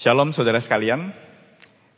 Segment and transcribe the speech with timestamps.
[0.00, 1.12] Shalom saudara sekalian.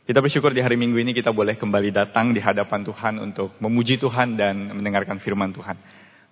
[0.03, 3.95] Kita bersyukur di hari Minggu ini kita boleh kembali datang di hadapan Tuhan untuk memuji
[3.95, 5.79] Tuhan dan mendengarkan firman Tuhan.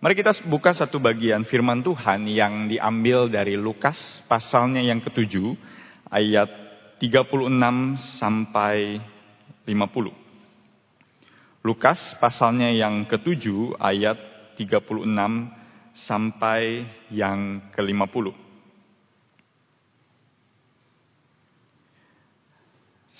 [0.03, 5.55] Mari kita buka satu bagian firman Tuhan yang diambil dari Lukas pasalnya yang ketujuh
[6.11, 6.51] ayat
[6.99, 7.39] 36
[8.19, 8.99] sampai
[9.63, 10.11] 50.
[11.63, 14.19] Lukas pasalnya yang ketujuh ayat
[14.59, 15.07] 36
[15.95, 16.83] sampai
[17.15, 18.50] yang ke-50.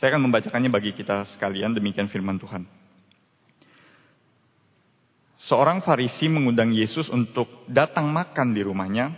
[0.02, 2.66] Saya akan membacakannya bagi kita sekalian, demikian firman Tuhan.
[5.46, 9.14] Seorang Farisi mengundang Yesus untuk datang makan di rumahnya.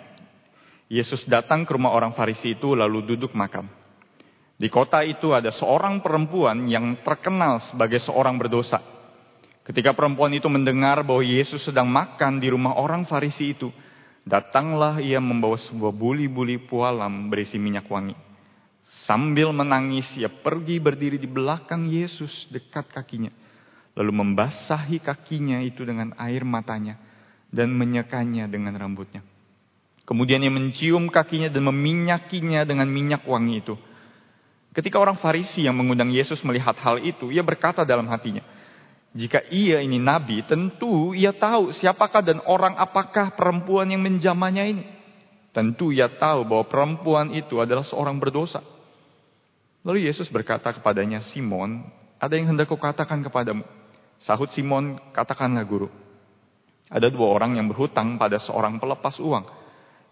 [0.91, 3.71] Yesus datang ke rumah orang Farisi itu lalu duduk makan.
[4.59, 8.83] Di kota itu ada seorang perempuan yang terkenal sebagai seorang berdosa.
[9.63, 13.71] Ketika perempuan itu mendengar bahwa Yesus sedang makan di rumah orang Farisi itu,
[14.27, 18.32] datanglah ia membawa sebuah buli-buli pualam berisi minyak wangi.
[19.03, 23.33] Sambil menangis, ia pergi berdiri di belakang Yesus dekat kakinya.
[23.97, 27.01] Lalu membasahi kakinya itu dengan air matanya
[27.49, 29.25] dan menyekanya dengan rambutnya.
[30.05, 33.75] Kemudian ia mencium kakinya dan meminyakinya dengan minyak wangi itu.
[34.73, 38.41] Ketika orang Farisi yang mengundang Yesus melihat hal itu, ia berkata dalam hatinya,
[39.13, 44.83] jika ia ini nabi, tentu ia tahu siapakah dan orang apakah perempuan yang menjamahnya ini.
[45.53, 48.65] Tentu ia tahu bahwa perempuan itu adalah seorang berdosa.
[49.83, 51.83] Lalu Yesus berkata kepadanya, Simon,
[52.15, 53.67] ada yang hendak kukatakan kepadamu.
[54.15, 55.91] Sahut Simon, katakanlah guru.
[56.87, 59.43] Ada dua orang yang berhutang pada seorang pelepas uang.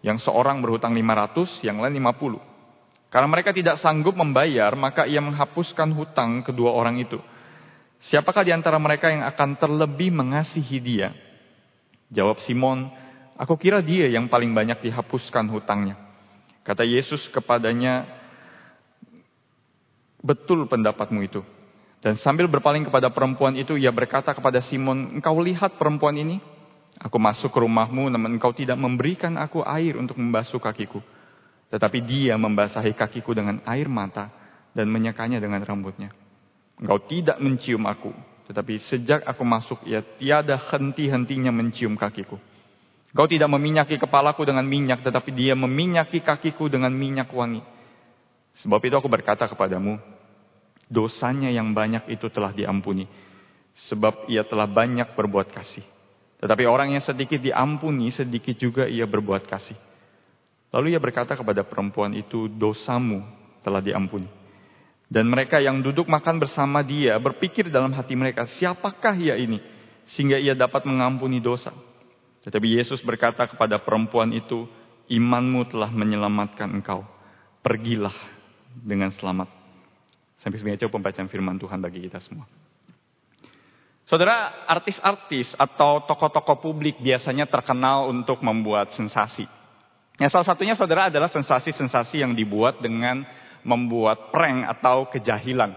[0.04, 2.36] Yang seorang berhutang 500, yang lain 50.
[3.08, 7.16] Karena mereka tidak sanggup membayar, maka ia menghapuskan hutang kedua orang itu.
[8.02, 11.16] Siapakah di antara mereka yang akan terlebih mengasihi dia?
[12.12, 12.92] Jawab Simon,
[13.40, 15.96] aku kira dia yang paling banyak dihapuskan hutangnya.
[16.60, 18.21] Kata Yesus kepadanya,
[20.22, 21.42] betul pendapatmu itu.
[22.02, 26.42] Dan sambil berpaling kepada perempuan itu, ia berkata kepada Simon, engkau lihat perempuan ini?
[26.98, 30.98] Aku masuk ke rumahmu, namun engkau tidak memberikan aku air untuk membasuh kakiku.
[31.70, 34.30] Tetapi dia membasahi kakiku dengan air mata
[34.74, 36.10] dan menyekanya dengan rambutnya.
[36.82, 38.10] Engkau tidak mencium aku,
[38.50, 42.36] tetapi sejak aku masuk ia tiada henti-hentinya mencium kakiku.
[43.14, 47.62] Engkau tidak meminyaki kepalaku dengan minyak, tetapi dia meminyaki kakiku dengan minyak wangi.
[48.60, 49.96] Sebab itu aku berkata kepadamu,
[50.92, 53.08] dosanya yang banyak itu telah diampuni.
[53.88, 55.84] Sebab ia telah banyak berbuat kasih.
[56.44, 59.78] Tetapi orang yang sedikit diampuni, sedikit juga ia berbuat kasih.
[60.68, 63.24] Lalu ia berkata kepada perempuan itu, dosamu
[63.64, 64.28] telah diampuni.
[65.08, 69.60] Dan mereka yang duduk makan bersama dia berpikir dalam hati mereka, siapakah ia ini?
[70.12, 71.72] Sehingga ia dapat mengampuni dosa.
[72.42, 74.66] Tetapi Yesus berkata kepada perempuan itu,
[75.08, 77.04] imanmu telah menyelamatkan engkau.
[77.62, 78.41] Pergilah
[78.80, 79.48] dengan selamat.
[80.40, 82.48] Sampai sini aja pembacaan firman Tuhan bagi kita semua.
[84.02, 89.46] Saudara, artis-artis atau tokoh-tokoh publik biasanya terkenal untuk membuat sensasi.
[90.18, 93.22] Ya, salah satunya saudara adalah sensasi-sensasi yang dibuat dengan
[93.62, 95.72] membuat prank atau kejahilan.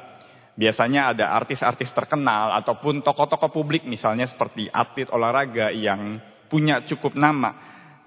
[0.57, 6.17] Biasanya ada artis-artis terkenal ataupun tokoh-tokoh publik misalnya seperti atlet olahraga yang
[6.49, 7.53] punya cukup nama.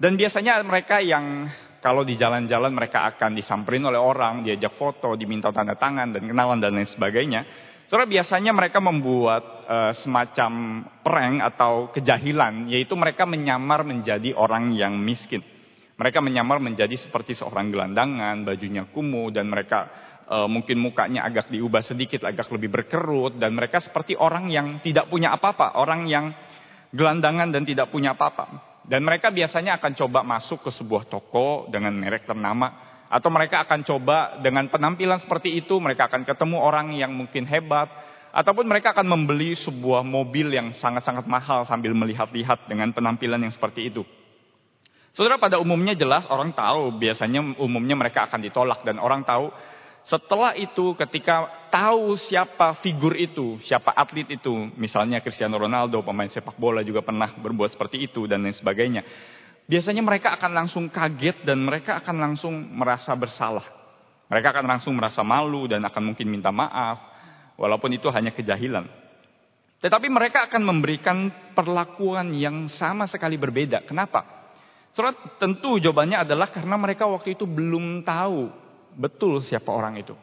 [0.01, 1.47] Dan biasanya mereka yang
[1.79, 6.59] kalau di jalan-jalan mereka akan disamperin oleh orang, diajak foto, diminta tanda tangan dan kenalan
[6.59, 7.41] dan lain sebagainya.
[7.89, 14.93] Soalnya biasanya mereka membuat uh, semacam prank atau kejahilan, yaitu mereka menyamar menjadi orang yang
[14.93, 15.41] miskin.
[15.99, 19.91] Mereka menyamar menjadi seperti seorang gelandangan, bajunya kumuh, dan mereka
[20.23, 25.11] e, mungkin mukanya agak diubah sedikit, agak lebih berkerut, dan mereka seperti orang yang tidak
[25.11, 26.31] punya apa-apa, orang yang
[26.95, 28.68] gelandangan dan tidak punya apa-apa.
[28.89, 33.85] Dan mereka biasanya akan coba masuk ke sebuah toko dengan merek ternama, atau mereka akan
[33.85, 37.85] coba dengan penampilan seperti itu, mereka akan ketemu orang yang mungkin hebat,
[38.33, 43.93] ataupun mereka akan membeli sebuah mobil yang sangat-sangat mahal sambil melihat-lihat dengan penampilan yang seperti
[43.93, 44.01] itu.
[45.13, 46.95] Saudara pada umumnya jelas orang tahu.
[47.01, 48.85] Biasanya umumnya mereka akan ditolak.
[48.85, 49.49] Dan orang tahu
[50.07, 56.55] setelah itu ketika tahu siapa figur itu, siapa atlet itu, misalnya Cristiano Ronaldo pemain sepak
[56.55, 59.03] bola juga pernah berbuat seperti itu dan lain sebagainya.
[59.69, 63.65] Biasanya mereka akan langsung kaget dan mereka akan langsung merasa bersalah.
[64.29, 66.97] Mereka akan langsung merasa malu dan akan mungkin minta maaf
[67.53, 68.89] walaupun itu hanya kejahilan.
[69.79, 73.85] Tetapi mereka akan memberikan perlakuan yang sama sekali berbeda.
[73.85, 74.25] Kenapa?
[74.91, 80.15] Surat tentu jawabannya adalah karena mereka waktu itu belum tahu betul siapa orang itu.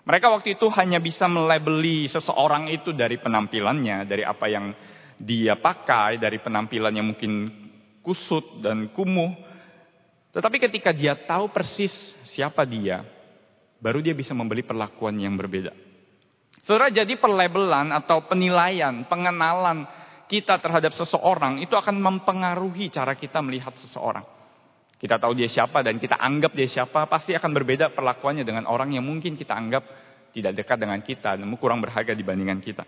[0.00, 4.72] Mereka waktu itu hanya bisa melabeli seseorang itu dari penampilannya, dari apa yang
[5.20, 7.52] dia pakai, dari penampilan yang mungkin
[8.00, 9.36] kusut dan kumuh.
[10.32, 11.92] Tetapi ketika dia tahu persis
[12.24, 13.04] siapa dia,
[13.78, 15.76] baru dia bisa membeli perlakuan yang berbeda.
[16.64, 19.84] Saudara, jadi perlebelan atau penilaian, pengenalan
[20.30, 24.39] kita terhadap seseorang itu akan mempengaruhi cara kita melihat seseorang.
[25.00, 28.92] Kita tahu dia siapa dan kita anggap dia siapa, pasti akan berbeda perlakuannya dengan orang
[28.92, 29.80] yang mungkin kita anggap
[30.36, 32.84] tidak dekat dengan kita, namun kurang berharga dibandingkan kita.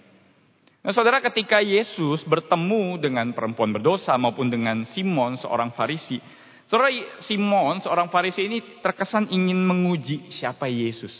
[0.83, 6.21] Nah saudara ketika Yesus bertemu dengan perempuan berdosa maupun dengan Simon seorang Farisi.
[6.69, 6.93] Saudara
[7.23, 11.15] Simon seorang Farisi ini terkesan ingin menguji siapa Yesus.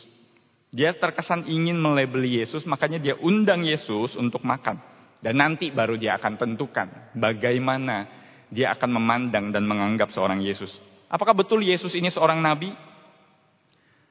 [0.69, 4.77] Dia terkesan ingin melebeli Yesus makanya dia undang Yesus untuk makan.
[5.23, 8.22] Dan nanti baru dia akan tentukan bagaimana
[8.53, 10.69] dia akan memandang dan menganggap seorang Yesus.
[11.09, 12.69] Apakah betul Yesus ini seorang nabi?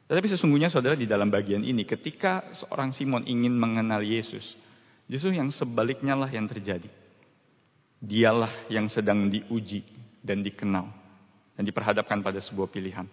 [0.09, 4.43] Tetapi sesungguhnya saudara di dalam bagian ini ketika seorang Simon ingin mengenal Yesus,
[5.05, 6.89] justru yang sebaliknya lah yang terjadi.
[8.01, 9.85] Dialah yang sedang diuji
[10.25, 10.89] dan dikenal
[11.53, 13.05] dan diperhadapkan pada sebuah pilihan.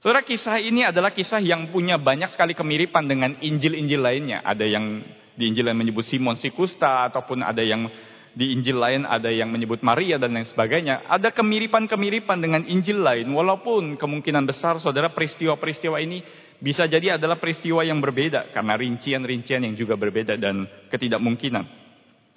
[0.00, 4.40] Saudara kisah ini adalah kisah yang punya banyak sekali kemiripan dengan Injil-Injil lainnya.
[4.40, 5.04] Ada yang
[5.36, 7.88] di Injil yang menyebut Simon si kusta ataupun ada yang
[8.34, 11.06] di Injil lain ada yang menyebut Maria dan lain sebagainya.
[11.06, 13.30] Ada kemiripan-kemiripan dengan Injil lain.
[13.30, 16.18] Walaupun kemungkinan besar saudara peristiwa-peristiwa ini
[16.58, 18.50] bisa jadi adalah peristiwa yang berbeda.
[18.50, 21.64] Karena rincian-rincian yang juga berbeda dan ketidakmungkinan.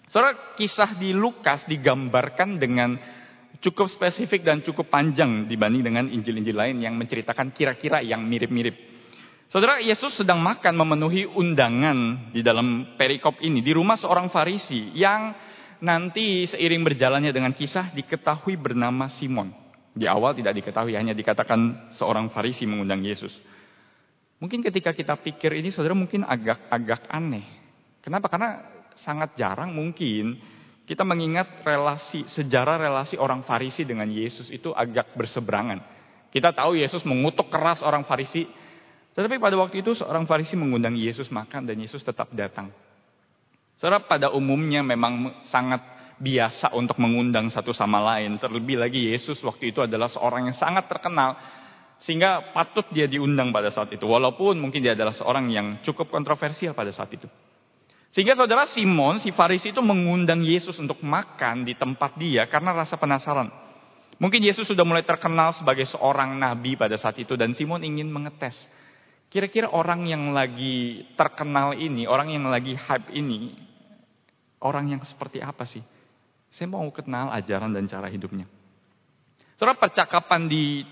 [0.08, 2.94] Saudara kisah di Lukas digambarkan dengan
[3.58, 8.96] cukup spesifik dan cukup panjang dibanding dengan Injil-Injil lain yang menceritakan kira-kira yang mirip-mirip.
[9.48, 15.47] Saudara, Yesus sedang makan memenuhi undangan di dalam perikop ini di rumah seorang Farisi yang
[15.83, 19.53] nanti seiring berjalannya dengan kisah diketahui bernama Simon.
[19.97, 23.33] Di awal tidak diketahui, hanya dikatakan seorang Farisi mengundang Yesus.
[24.38, 27.45] Mungkin ketika kita pikir ini saudara mungkin agak-agak aneh.
[28.06, 28.29] Kenapa?
[28.29, 28.62] Karena
[29.01, 30.38] sangat jarang mungkin
[30.88, 35.81] kita mengingat relasi, sejarah relasi orang Farisi dengan Yesus itu agak berseberangan.
[36.31, 38.47] Kita tahu Yesus mengutuk keras orang Farisi.
[39.12, 42.71] Tetapi pada waktu itu seorang Farisi mengundang Yesus makan dan Yesus tetap datang.
[43.77, 45.85] Saudara pada umumnya memang sangat
[46.18, 48.41] biasa untuk mengundang satu sama lain.
[48.41, 51.38] Terlebih lagi Yesus waktu itu adalah seorang yang sangat terkenal.
[52.01, 54.06] Sehingga patut dia diundang pada saat itu.
[54.06, 57.29] Walaupun mungkin dia adalah seorang yang cukup kontroversial pada saat itu.
[58.18, 62.97] Sehingga saudara Simon, si Farisi itu mengundang Yesus untuk makan di tempat dia karena rasa
[62.97, 63.53] penasaran.
[64.18, 68.57] Mungkin Yesus sudah mulai terkenal sebagai seorang nabi pada saat itu dan Simon ingin mengetes.
[69.29, 73.67] Kira-kira orang yang lagi terkenal ini, orang yang lagi hype ini,
[74.62, 75.81] orang yang seperti apa sih?
[76.54, 78.48] Saya mau kenal ajaran dan cara hidupnya.
[79.57, 80.86] Saudara percakapan di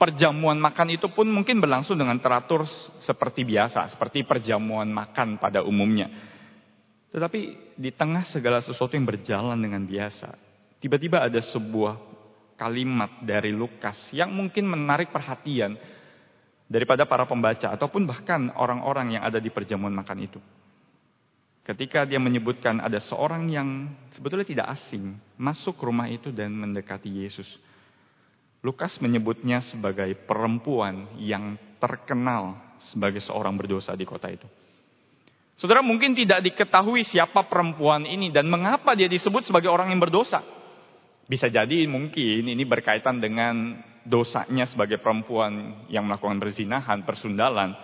[0.00, 2.64] perjamuan makan itu pun mungkin berlangsung dengan teratur
[3.04, 6.08] seperti biasa, seperti perjamuan makan pada umumnya.
[7.10, 7.40] Tetapi
[7.76, 10.32] di tengah segala sesuatu yang berjalan dengan biasa,
[10.78, 11.98] tiba-tiba ada sebuah
[12.54, 15.76] kalimat dari Lukas yang mungkin menarik perhatian
[16.70, 20.40] daripada para pembaca ataupun bahkan orang-orang yang ada di perjamuan makan itu.
[21.70, 27.46] Ketika dia menyebutkan ada seorang yang sebetulnya tidak asing masuk rumah itu dan mendekati Yesus.
[28.66, 34.50] Lukas menyebutnya sebagai perempuan yang terkenal sebagai seorang berdosa di kota itu.
[35.54, 40.42] Saudara mungkin tidak diketahui siapa perempuan ini dan mengapa dia disebut sebagai orang yang berdosa.
[41.30, 47.78] Bisa jadi mungkin ini berkaitan dengan dosanya sebagai perempuan yang melakukan berzinahan, persundalan.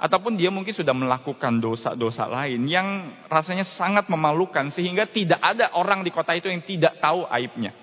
[0.00, 6.00] Ataupun dia mungkin sudah melakukan dosa-dosa lain yang rasanya sangat memalukan sehingga tidak ada orang
[6.00, 7.76] di kota itu yang tidak tahu aibnya.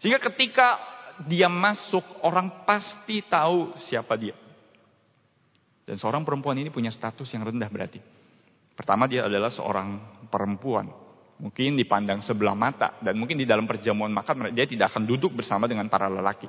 [0.00, 0.80] Sehingga ketika
[1.28, 4.32] dia masuk orang pasti tahu siapa dia.
[5.84, 8.00] Dan seorang perempuan ini punya status yang rendah berarti.
[8.72, 10.00] Pertama dia adalah seorang
[10.32, 10.88] perempuan.
[11.36, 12.96] Mungkin dipandang sebelah mata.
[13.04, 16.48] Dan mungkin di dalam perjamuan makan dia tidak akan duduk bersama dengan para lelaki.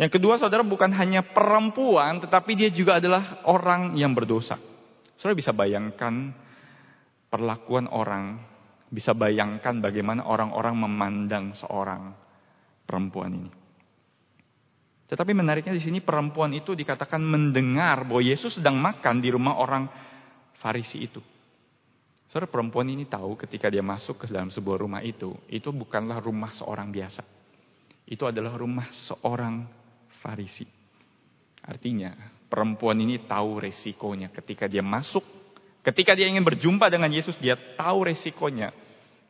[0.00, 2.20] Yang kedua saudara bukan hanya perempuan.
[2.22, 4.56] Tetapi dia juga adalah orang yang berdosa.
[5.20, 6.32] Saudara bisa bayangkan
[7.28, 8.40] perlakuan orang.
[8.92, 12.12] Bisa bayangkan bagaimana orang-orang memandang seorang
[12.84, 13.52] perempuan ini.
[15.12, 19.84] Tetapi menariknya di sini perempuan itu dikatakan mendengar bahwa Yesus sedang makan di rumah orang
[20.56, 21.20] Farisi itu.
[22.32, 26.48] Saudara perempuan ini tahu ketika dia masuk ke dalam sebuah rumah itu, itu bukanlah rumah
[26.56, 27.20] seorang biasa.
[28.08, 29.68] Itu adalah rumah seorang
[30.22, 30.62] Farisi.
[31.62, 32.14] Artinya,
[32.46, 35.26] perempuan ini tahu resikonya ketika dia masuk,
[35.82, 38.70] ketika dia ingin berjumpa dengan Yesus, dia tahu resikonya.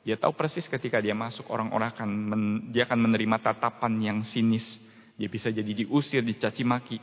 [0.02, 2.42] Dia tahu persis ketika dia masuk orang-orang akan men,
[2.75, 4.66] dia akan menerima tatapan yang sinis.
[5.14, 6.99] Dia bisa jadi diusir, dicaci maki,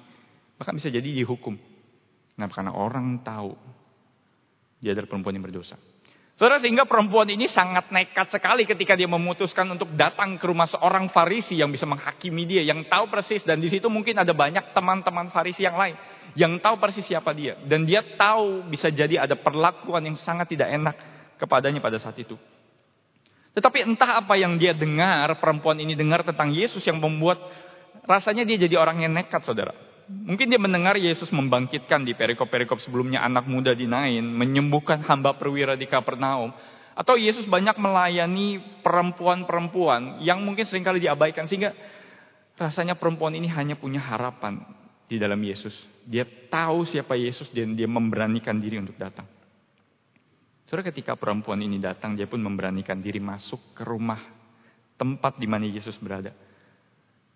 [0.60, 1.56] bahkan bisa jadi dihukum.
[2.36, 3.56] Nah, karena orang tahu
[4.84, 5.80] dia adalah perempuan yang berdosa.
[6.40, 11.12] Saudara, sehingga perempuan ini sangat nekat sekali ketika dia memutuskan untuk datang ke rumah seorang
[11.12, 15.28] Farisi yang bisa menghakimi dia, yang tahu persis dan di situ mungkin ada banyak teman-teman
[15.36, 16.00] Farisi yang lain
[16.38, 20.70] yang tahu persis siapa dia dan dia tahu bisa jadi ada perlakuan yang sangat tidak
[20.72, 20.96] enak
[21.36, 22.40] kepadanya pada saat itu.
[23.52, 27.42] Tetapi entah apa yang dia dengar, perempuan ini dengar tentang Yesus yang membuat
[28.06, 29.89] rasanya dia jadi orang yang nekat, saudara.
[30.10, 35.78] Mungkin dia mendengar Yesus membangkitkan di perikop-perikop sebelumnya anak muda di Nain, menyembuhkan hamba perwira
[35.78, 36.50] di Kapernaum.
[36.98, 41.46] Atau Yesus banyak melayani perempuan-perempuan yang mungkin sering kali diabaikan.
[41.46, 41.78] Sehingga
[42.58, 44.66] rasanya perempuan ini hanya punya harapan
[45.06, 45.78] di dalam Yesus.
[46.10, 49.30] Dia tahu siapa Yesus dan dia memberanikan diri untuk datang.
[50.66, 54.22] Saudara ketika perempuan ini datang, dia pun memberanikan diri masuk ke rumah
[54.98, 56.34] tempat di mana Yesus berada.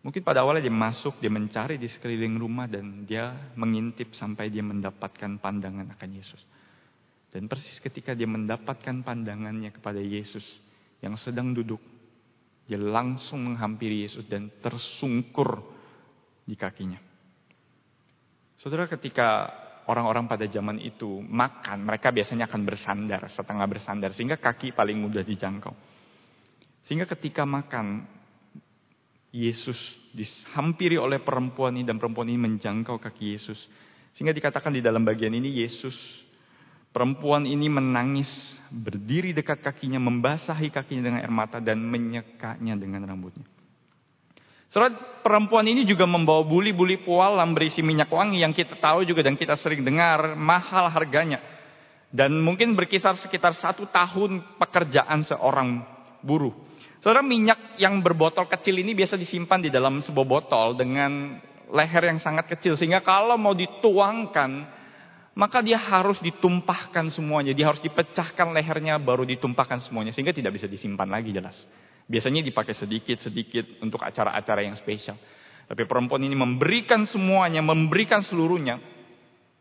[0.04, 4.60] Mungkin pada awalnya dia masuk, dia mencari di sekeliling rumah dan dia mengintip sampai dia
[4.60, 6.44] mendapatkan pandangan akan Yesus.
[7.32, 10.44] Dan persis ketika dia mendapatkan pandangannya kepada Yesus
[11.00, 11.80] yang sedang duduk,
[12.68, 15.64] dia langsung menghampiri Yesus dan tersungkur
[16.44, 17.00] di kakinya.
[18.60, 19.52] Saudara ketika
[19.88, 25.24] orang-orang pada zaman itu makan, mereka biasanya akan bersandar, setengah bersandar, sehingga kaki paling mudah
[25.24, 25.72] dijangkau.
[26.88, 28.04] Sehingga ketika makan,
[29.34, 33.58] Yesus dihampiri oleh perempuan ini dan perempuan ini menjangkau kaki Yesus.
[34.14, 35.98] Sehingga dikatakan di dalam bagian ini Yesus
[36.94, 38.30] perempuan ini menangis
[38.70, 43.50] berdiri dekat kakinya membasahi kakinya dengan air mata dan menyekanya dengan rambutnya.
[44.70, 44.94] Saudara,
[45.26, 49.58] perempuan ini juga membawa buli-buli pualam berisi minyak wangi yang kita tahu juga dan kita
[49.58, 51.42] sering dengar mahal harganya.
[52.14, 55.82] Dan mungkin berkisar sekitar satu tahun pekerjaan seorang
[56.22, 56.54] buruh.
[57.04, 61.36] Saudara minyak yang berbotol kecil ini biasa disimpan di dalam sebuah botol dengan
[61.68, 62.80] leher yang sangat kecil.
[62.80, 64.52] Sehingga kalau mau dituangkan,
[65.36, 67.52] maka dia harus ditumpahkan semuanya.
[67.52, 70.16] Dia harus dipecahkan lehernya baru ditumpahkan semuanya.
[70.16, 71.68] Sehingga tidak bisa disimpan lagi jelas.
[72.08, 75.20] Biasanya dipakai sedikit-sedikit untuk acara-acara yang spesial.
[75.68, 78.80] Tapi perempuan ini memberikan semuanya, memberikan seluruhnya.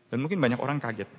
[0.07, 1.11] Dan mungkin banyak orang kaget.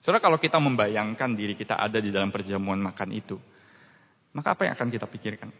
[0.00, 3.36] Saudara kalau kita membayangkan diri kita ada di dalam perjamuan makan itu.
[4.32, 5.50] Maka apa yang akan kita pikirkan?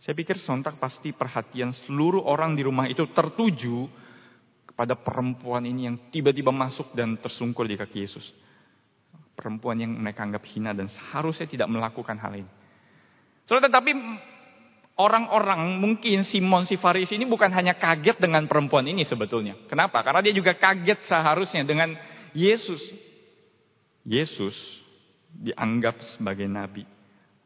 [0.00, 3.84] Saya pikir sontak pasti perhatian seluruh orang di rumah itu tertuju
[4.64, 8.32] kepada perempuan ini yang tiba-tiba masuk dan tersungkur di kaki Yesus.
[9.36, 12.50] Perempuan yang mereka anggap hina dan seharusnya tidak melakukan hal ini.
[13.44, 13.92] Saudara, tetapi
[14.96, 19.56] orang-orang mungkin Simon si Farisi ini bukan hanya kaget dengan perempuan ini sebetulnya.
[19.68, 20.00] Kenapa?
[20.00, 21.92] Karena dia juga kaget seharusnya dengan
[22.32, 22.80] Yesus.
[24.04, 24.56] Yesus
[25.28, 26.99] dianggap sebagai nabi.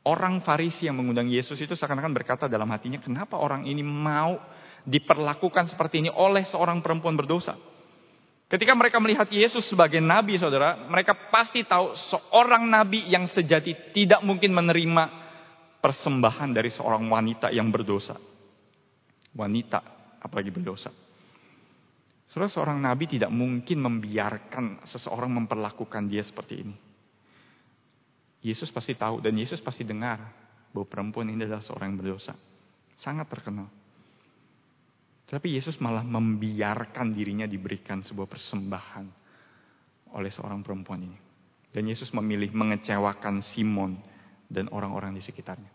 [0.05, 4.37] Orang Farisi yang mengundang Yesus itu seakan-akan berkata dalam hatinya, kenapa orang ini mau
[4.85, 7.57] diperlakukan seperti ini oleh seorang perempuan berdosa?
[8.45, 14.21] Ketika mereka melihat Yesus sebagai nabi, saudara, mereka pasti tahu seorang nabi yang sejati tidak
[14.21, 15.05] mungkin menerima
[15.81, 18.21] persembahan dari seorang wanita yang berdosa.
[19.33, 19.81] Wanita,
[20.21, 20.93] apalagi berdosa.
[22.29, 26.84] Saudara, seorang nabi tidak mungkin membiarkan seseorang memperlakukan dia seperti ini.
[28.45, 30.21] Yesus pasti tahu dan Yesus pasti dengar
[30.69, 32.37] bahwa perempuan ini adalah seorang yang berdosa.
[33.01, 33.73] Sangat terkenal.
[35.25, 39.07] Tapi Yesus malah membiarkan dirinya diberikan sebuah persembahan
[40.13, 41.19] oleh seorang perempuan ini.
[41.73, 43.97] Dan Yesus memilih mengecewakan Simon
[44.47, 45.73] dan orang-orang di sekitarnya.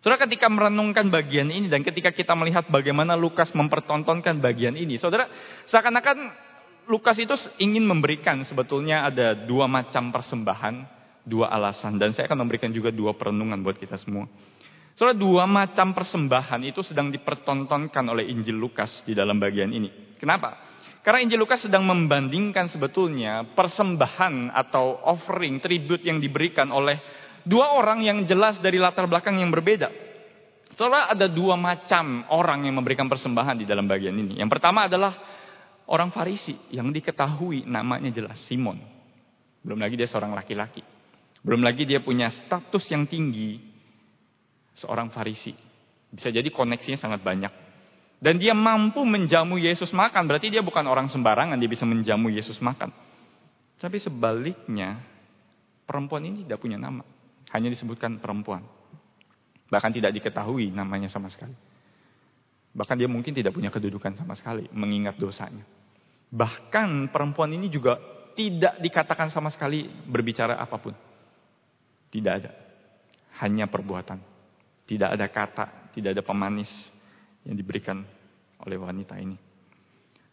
[0.00, 4.96] Saudara ketika merenungkan bagian ini dan ketika kita melihat bagaimana Lukas mempertontonkan bagian ini.
[4.96, 5.28] Saudara
[5.68, 6.48] seakan-akan
[6.88, 12.72] Lukas itu ingin memberikan sebetulnya ada dua macam persembahan dua alasan dan saya akan memberikan
[12.72, 14.28] juga dua perenungan buat kita semua.
[14.98, 20.16] Soalnya dua macam persembahan itu sedang dipertontonkan oleh Injil Lukas di dalam bagian ini.
[20.20, 20.70] Kenapa?
[21.00, 27.00] Karena Injil Lukas sedang membandingkan sebetulnya persembahan atau offering, tribute yang diberikan oleh
[27.48, 29.88] dua orang yang jelas dari latar belakang yang berbeda.
[30.76, 34.36] Soalnya ada dua macam orang yang memberikan persembahan di dalam bagian ini.
[34.36, 35.16] Yang pertama adalah
[35.88, 38.76] orang Farisi yang diketahui namanya jelas Simon.
[39.64, 40.99] Belum lagi dia seorang laki-laki.
[41.40, 43.56] Belum lagi dia punya status yang tinggi.
[44.76, 45.56] Seorang farisi.
[46.10, 47.52] Bisa jadi koneksinya sangat banyak.
[48.20, 50.28] Dan dia mampu menjamu Yesus makan.
[50.28, 51.56] Berarti dia bukan orang sembarangan.
[51.56, 52.92] Dia bisa menjamu Yesus makan.
[53.80, 55.00] Tapi sebaliknya.
[55.88, 57.02] Perempuan ini tidak punya nama.
[57.50, 58.62] Hanya disebutkan perempuan.
[59.72, 61.56] Bahkan tidak diketahui namanya sama sekali.
[62.70, 64.68] Bahkan dia mungkin tidak punya kedudukan sama sekali.
[64.76, 65.64] Mengingat dosanya.
[66.30, 67.98] Bahkan perempuan ini juga
[68.38, 70.94] tidak dikatakan sama sekali berbicara apa pun.
[72.10, 72.50] Tidak ada.
[73.40, 74.18] Hanya perbuatan.
[74.84, 76.68] Tidak ada kata, tidak ada pemanis
[77.46, 78.02] yang diberikan
[78.66, 79.38] oleh wanita ini.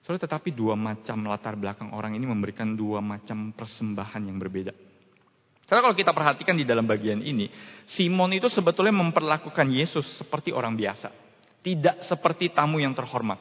[0.01, 4.73] Soalnya tetapi dua macam latar belakang orang ini memberikan dua macam persembahan yang berbeda.
[5.67, 7.51] Karena kalau kita perhatikan di dalam bagian ini,
[7.83, 11.11] Simon itu sebetulnya memperlakukan Yesus seperti orang biasa.
[11.59, 13.35] Tidak seperti tamu yang terhormat.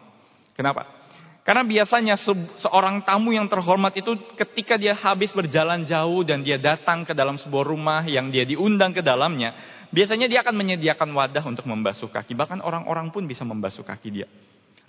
[0.59, 1.05] Kenapa?
[1.47, 2.19] Karena biasanya
[2.59, 7.38] seorang tamu yang terhormat itu ketika dia habis berjalan jauh dan dia datang ke dalam
[7.38, 9.55] sebuah rumah yang dia diundang ke dalamnya,
[9.95, 12.35] biasanya dia akan menyediakan wadah untuk membasuh kaki.
[12.35, 14.26] Bahkan orang-orang pun bisa membasuh kaki dia.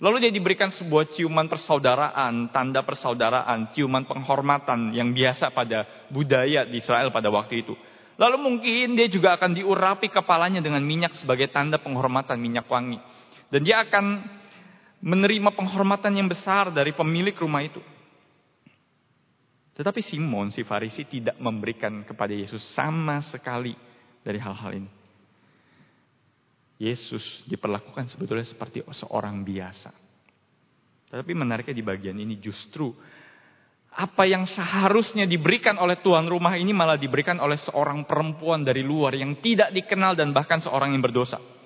[0.02, 6.82] Lalu dia diberikan sebuah ciuman persaudaraan, tanda persaudaraan, ciuman penghormatan yang biasa pada budaya di
[6.82, 7.78] Israel pada waktu itu.
[8.18, 12.98] Lalu mungkin dia juga akan diurapi kepalanya dengan minyak sebagai tanda penghormatan minyak wangi.
[13.46, 14.37] Dan dia akan
[14.98, 17.78] menerima penghormatan yang besar dari pemilik rumah itu.
[19.78, 23.78] Tetapi Simon si Farisi tidak memberikan kepada Yesus sama sekali
[24.26, 24.90] dari hal-hal ini.
[26.78, 29.90] Yesus diperlakukan sebetulnya seperti seorang biasa.
[31.10, 32.90] Tetapi menariknya di bagian ini justru
[33.98, 39.18] apa yang seharusnya diberikan oleh tuan rumah ini malah diberikan oleh seorang perempuan dari luar
[39.18, 41.57] yang tidak dikenal dan bahkan seorang yang berdosa.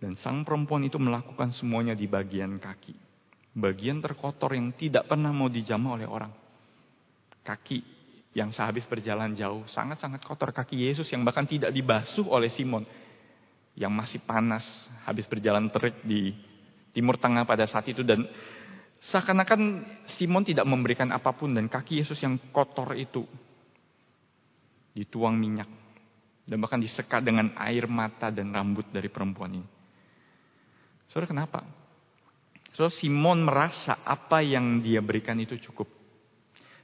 [0.00, 2.96] Dan sang perempuan itu melakukan semuanya di bagian kaki.
[3.52, 6.32] Bagian terkotor yang tidak pernah mau dijamah oleh orang.
[7.44, 7.84] Kaki
[8.32, 10.56] yang sehabis berjalan jauh sangat-sangat kotor.
[10.56, 12.88] Kaki Yesus yang bahkan tidak dibasuh oleh Simon.
[13.76, 14.64] Yang masih panas
[15.04, 16.32] habis berjalan terik di
[16.96, 18.00] timur tengah pada saat itu.
[18.00, 18.24] Dan
[19.04, 19.84] seakan-akan
[20.16, 21.52] Simon tidak memberikan apa pun.
[21.52, 23.28] Dan kaki Yesus yang kotor itu
[24.96, 25.68] dituang minyak.
[26.48, 29.79] Dan bahkan disekat dengan air mata dan rambut dari perempuan ini.
[31.10, 31.66] Saudara kenapa?
[32.70, 35.90] Saudara Simon merasa apa yang dia berikan itu cukup.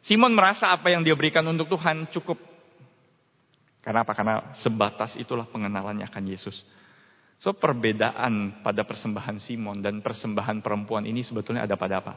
[0.03, 2.39] Simon merasa apa yang dia berikan untuk Tuhan cukup.
[3.87, 4.19] Karena apa?
[4.19, 6.67] Karena sebatas itulah pengenalannya akan Yesus.
[7.39, 12.15] So perbedaan pada persembahan Simon dan persembahan perempuan ini sebetulnya ada pada apa?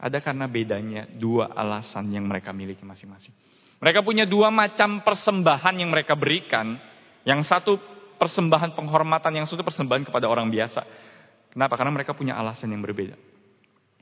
[0.00, 3.36] Ada karena bedanya dua alasan yang mereka miliki masing-masing.
[3.84, 6.80] Mereka punya dua macam persembahan yang mereka berikan.
[7.28, 7.76] Yang satu
[8.16, 10.84] persembahan penghormatan, yang satu persembahan kepada orang biasa.
[11.54, 11.78] Kenapa?
[11.78, 13.14] Karena mereka punya alasan yang berbeda.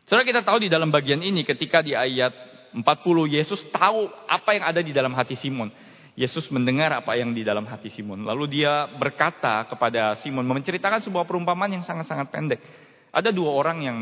[0.09, 2.32] Saudara kita tahu di dalam bagian ini ketika di ayat
[2.73, 2.80] 40
[3.28, 5.68] Yesus tahu apa yang ada di dalam hati Simon.
[6.12, 8.24] Yesus mendengar apa yang di dalam hati Simon.
[8.24, 12.61] Lalu dia berkata kepada Simon menceritakan sebuah perumpamaan yang sangat-sangat pendek.
[13.12, 13.98] Ada dua orang yang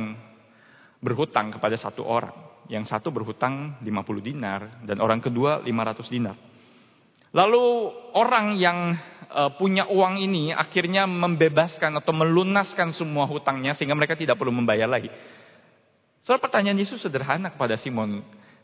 [1.02, 2.34] berhutang kepada satu orang.
[2.70, 3.90] Yang satu berhutang 50
[4.22, 6.38] dinar dan orang kedua 500 dinar.
[7.30, 7.66] Lalu
[8.14, 8.94] orang yang
[9.30, 14.90] uh, punya uang ini akhirnya membebaskan atau melunaskan semua hutangnya sehingga mereka tidak perlu membayar
[14.90, 15.08] lagi.
[16.26, 18.20] Soal pertanyaan Yesus sederhana kepada Simon.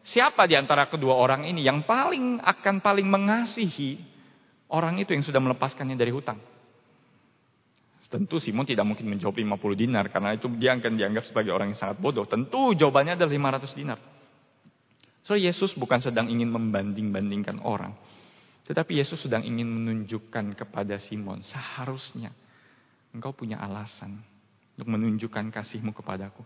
[0.06, 3.98] Siapa di antara kedua orang ini yang paling akan paling mengasihi
[4.70, 6.38] orang itu yang sudah melepaskannya dari hutang?
[8.06, 11.80] Tentu Simon tidak mungkin menjawab 50 dinar karena itu dia akan dianggap sebagai orang yang
[11.80, 12.22] sangat bodoh.
[12.22, 13.98] Tentu jawabannya adalah 500 dinar.
[15.26, 17.98] So Yesus bukan sedang ingin membanding-bandingkan orang.
[18.66, 22.34] Tetapi Yesus sedang ingin menunjukkan kepada Simon, seharusnya
[23.14, 24.18] engkau punya alasan
[24.74, 26.42] untuk menunjukkan kasihmu kepadaku.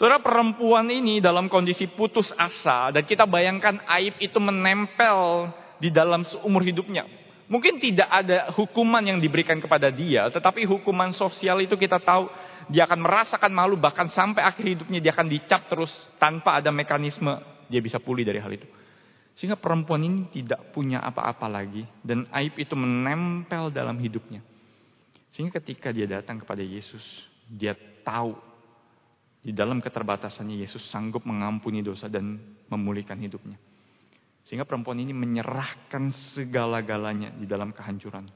[0.00, 6.24] Saudara perempuan ini dalam kondisi putus asa dan kita bayangkan aib itu menempel di dalam
[6.24, 7.04] seumur hidupnya.
[7.52, 12.32] Mungkin tidak ada hukuman yang diberikan kepada dia, tetapi hukuman sosial itu kita tahu
[12.72, 17.36] dia akan merasakan malu bahkan sampai akhir hidupnya dia akan dicap terus tanpa ada mekanisme
[17.68, 18.79] dia bisa pulih dari hal itu.
[19.40, 21.88] Sehingga perempuan ini tidak punya apa-apa lagi.
[22.04, 24.44] Dan aib itu menempel dalam hidupnya.
[25.32, 27.72] Sehingga ketika dia datang kepada Yesus, dia
[28.04, 28.36] tahu
[29.40, 32.36] di dalam keterbatasannya Yesus sanggup mengampuni dosa dan
[32.68, 33.56] memulihkan hidupnya.
[34.44, 38.28] Sehingga perempuan ini menyerahkan segala-galanya di dalam kehancuran.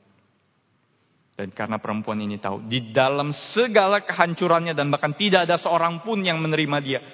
[1.36, 6.24] Dan karena perempuan ini tahu, di dalam segala kehancurannya dan bahkan tidak ada seorang pun
[6.24, 7.04] yang menerima dia,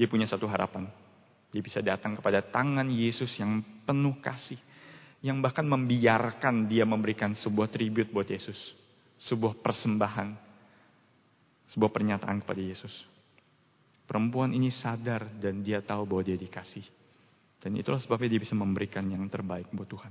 [0.00, 1.03] dia punya satu harapan.
[1.54, 4.58] Dia bisa datang kepada tangan Yesus yang penuh kasih.
[5.22, 8.58] Yang bahkan membiarkan dia memberikan sebuah tribut buat Yesus.
[9.22, 10.34] Sebuah persembahan.
[11.70, 12.90] Sebuah pernyataan kepada Yesus.
[14.02, 16.82] Perempuan ini sadar dan dia tahu bahwa dia dikasih.
[17.62, 20.10] Dan itulah sebabnya dia bisa memberikan yang terbaik buat Tuhan.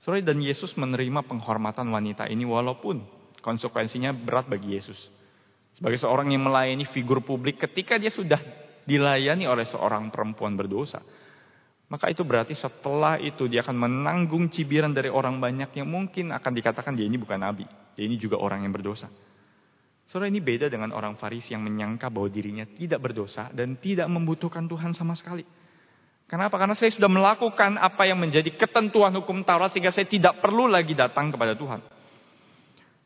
[0.00, 3.04] Sorry, dan Yesus menerima penghormatan wanita ini walaupun
[3.44, 4.98] konsekuensinya berat bagi Yesus.
[5.76, 8.42] Sebagai seorang yang melayani figur publik ketika dia sudah
[8.84, 11.02] dilayani oleh seorang perempuan berdosa.
[11.92, 16.52] Maka itu berarti setelah itu dia akan menanggung cibiran dari orang banyak yang mungkin akan
[16.56, 17.68] dikatakan dia ini bukan nabi.
[17.92, 19.12] Dia ini juga orang yang berdosa.
[20.08, 24.64] Saudara ini beda dengan orang Farisi yang menyangka bahwa dirinya tidak berdosa dan tidak membutuhkan
[24.64, 25.44] Tuhan sama sekali.
[26.24, 26.56] Kenapa?
[26.56, 30.96] Karena saya sudah melakukan apa yang menjadi ketentuan hukum Taurat sehingga saya tidak perlu lagi
[30.96, 31.84] datang kepada Tuhan.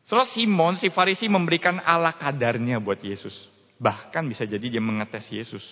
[0.07, 3.35] Saudara Simon si Farisi memberikan ala kadarnya buat Yesus.
[3.77, 5.63] Bahkan bisa jadi dia mengetes Yesus.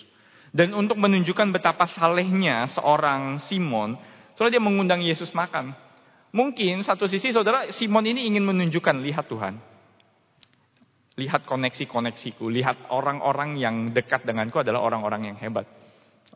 [0.54, 3.98] Dan untuk menunjukkan betapa salehnya seorang Simon,
[4.36, 5.72] Soalnya dia mengundang Yesus makan.
[6.36, 9.56] Mungkin satu sisi saudara Simon ini ingin menunjukkan, lihat Tuhan.
[11.16, 15.64] Lihat koneksi-koneksiku, lihat orang-orang yang dekat denganku adalah orang-orang yang hebat.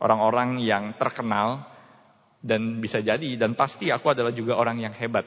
[0.01, 1.69] Orang-orang yang terkenal
[2.41, 5.21] dan bisa jadi dan pasti aku adalah juga orang yang hebat.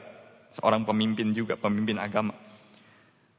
[0.59, 2.35] Seorang pemimpin juga, pemimpin agama.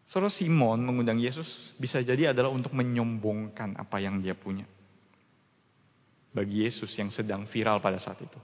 [0.07, 4.67] Saudara Simon mengundang Yesus bisa jadi adalah untuk menyombongkan apa yang dia punya.
[6.31, 8.39] Bagi Yesus yang sedang viral pada saat itu.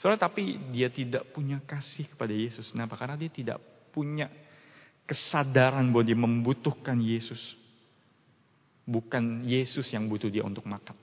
[0.00, 2.72] Saudara, tapi dia tidak punya kasih kepada Yesus.
[2.72, 2.96] Kenapa?
[2.96, 3.58] Karena dia tidak
[3.92, 4.28] punya
[5.04, 7.40] kesadaran bahwa dia membutuhkan Yesus.
[8.86, 10.94] Bukan Yesus yang butuh dia untuk makan.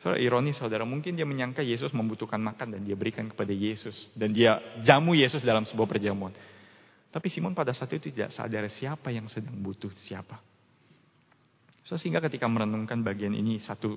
[0.00, 4.12] Saudara, ironis saudara, mungkin dia menyangka Yesus membutuhkan makan dan dia berikan kepada Yesus.
[4.12, 6.36] Dan dia jamu Yesus dalam sebuah perjamuan.
[7.16, 10.36] Tapi Simon pada saat itu tidak sadar siapa yang sedang butuh siapa.
[11.88, 13.96] So, sehingga ketika merenungkan bagian ini satu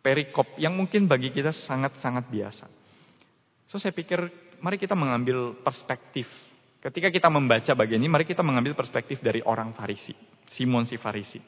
[0.00, 2.66] perikop yang mungkin bagi kita sangat-sangat biasa.
[3.68, 4.16] So saya pikir
[4.64, 6.24] mari kita mengambil perspektif.
[6.78, 10.14] Ketika kita membaca bagian ini, mari kita mengambil perspektif dari orang Farisi.
[10.48, 11.42] Simon si Farisi.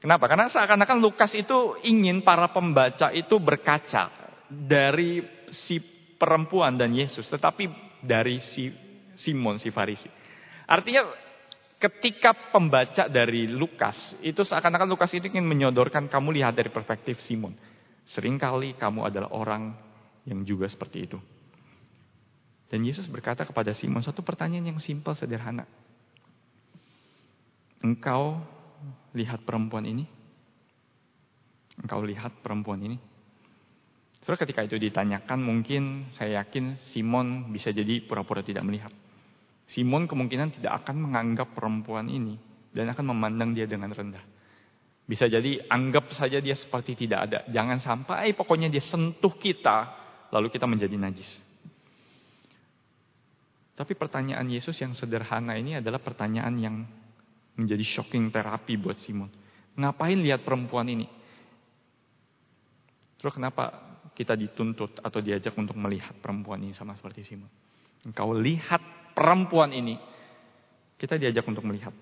[0.00, 0.26] Kenapa?
[0.26, 4.10] Karena seakan-akan Lukas itu ingin para pembaca itu berkaca
[4.50, 5.78] dari si
[6.18, 7.28] perempuan dan Yesus.
[7.30, 7.70] Tetapi
[8.02, 8.72] dari si
[9.14, 10.21] Simon si Farisi.
[10.66, 11.06] Artinya
[11.82, 17.58] ketika pembaca dari Lukas, itu seakan-akan Lukas itu ingin menyodorkan kamu lihat dari perspektif Simon.
[18.06, 19.74] Seringkali kamu adalah orang
[20.26, 21.18] yang juga seperti itu.
[22.70, 25.66] Dan Yesus berkata kepada Simon satu pertanyaan yang simpel sederhana.
[27.82, 28.38] Engkau
[29.12, 30.06] lihat perempuan ini?
[31.82, 32.96] Engkau lihat perempuan ini?
[34.22, 38.94] Terus ketika itu ditanyakan mungkin saya yakin Simon bisa jadi pura-pura tidak melihat.
[39.72, 42.36] Simon kemungkinan tidak akan menganggap perempuan ini
[42.76, 44.20] dan akan memandang dia dengan rendah.
[45.08, 47.38] Bisa jadi anggap saja dia seperti tidak ada.
[47.48, 49.88] Jangan sampai pokoknya dia sentuh kita
[50.28, 51.40] lalu kita menjadi najis.
[53.72, 56.76] Tapi pertanyaan Yesus yang sederhana ini adalah pertanyaan yang
[57.56, 59.32] menjadi shocking terapi buat Simon.
[59.72, 61.08] Ngapain lihat perempuan ini?
[63.16, 63.72] Terus kenapa
[64.12, 67.48] kita dituntut atau diajak untuk melihat perempuan ini sama seperti Simon?
[68.04, 69.96] Engkau lihat perempuan ini.
[70.96, 71.92] Kita diajak untuk melihat.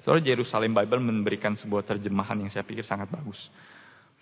[0.00, 3.38] Soalnya Jerusalem Bible memberikan sebuah terjemahan yang saya pikir sangat bagus.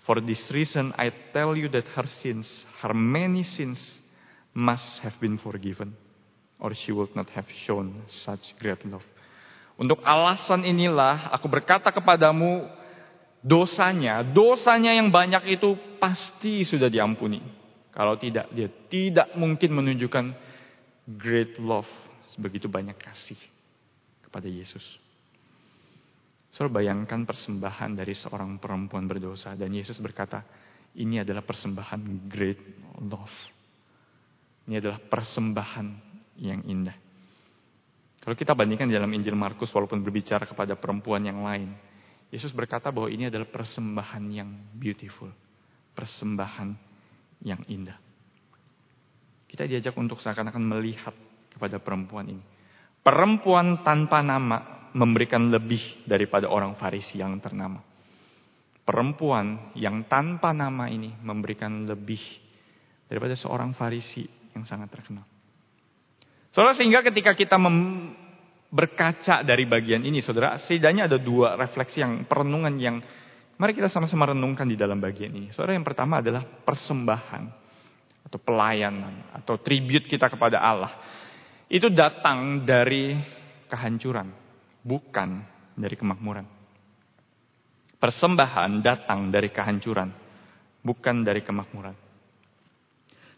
[0.03, 2.47] For this reason I tell you that her sins,
[2.83, 3.79] her many sins
[4.57, 5.95] must have been forgiven
[6.59, 9.05] or she would not have shown such great love.
[9.79, 12.67] Untuk alasan inilah aku berkata kepadamu,
[13.39, 17.39] dosanya, dosanya yang banyak itu pasti sudah diampuni.
[17.95, 20.48] Kalau tidak, dia tidak mungkin menunjukkan
[21.17, 21.89] great love,
[22.37, 23.39] sebegitu banyak kasih
[24.21, 24.85] kepada Yesus.
[26.53, 30.45] Saudara bayangkan persembahan dari seorang perempuan berdosa dan Yesus berkata,
[30.97, 32.61] ini adalah persembahan great
[33.05, 33.37] love.
[34.69, 35.87] Ini adalah persembahan
[36.41, 36.97] yang indah.
[38.21, 41.73] Kalau kita bandingkan di dalam Injil Markus walaupun berbicara kepada perempuan yang lain,
[42.29, 45.33] Yesus berkata bahwa ini adalah persembahan yang beautiful,
[45.97, 46.77] persembahan
[47.41, 48.08] yang indah.
[49.49, 51.17] Kita diajak untuk seakan-akan melihat
[51.49, 52.45] kepada perempuan ini.
[53.01, 57.81] Perempuan tanpa nama memberikan lebih daripada orang Farisi yang ternama.
[58.85, 62.21] Perempuan yang tanpa nama ini memberikan lebih
[63.09, 65.25] daripada seorang Farisi yang sangat terkenal.
[66.53, 67.57] Saudara sehingga ketika kita
[68.69, 72.97] berkaca dari bagian ini saudara, setidaknya ada dua refleksi yang perenungan yang
[73.57, 75.49] mari kita sama-sama renungkan di dalam bagian ini.
[75.53, 77.68] Saudara yang pertama adalah persembahan
[78.29, 80.93] atau pelayanan atau tribute kita kepada Allah.
[81.73, 83.17] Itu datang dari
[83.73, 84.29] kehancuran,
[84.85, 85.41] bukan
[85.73, 86.45] dari kemakmuran.
[87.97, 90.13] Persembahan datang dari kehancuran,
[90.85, 91.97] bukan dari kemakmuran.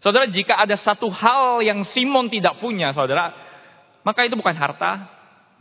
[0.02, 3.30] Saudara, jika ada satu hal yang Simon tidak punya, saudara,
[4.02, 5.06] maka itu bukan harta,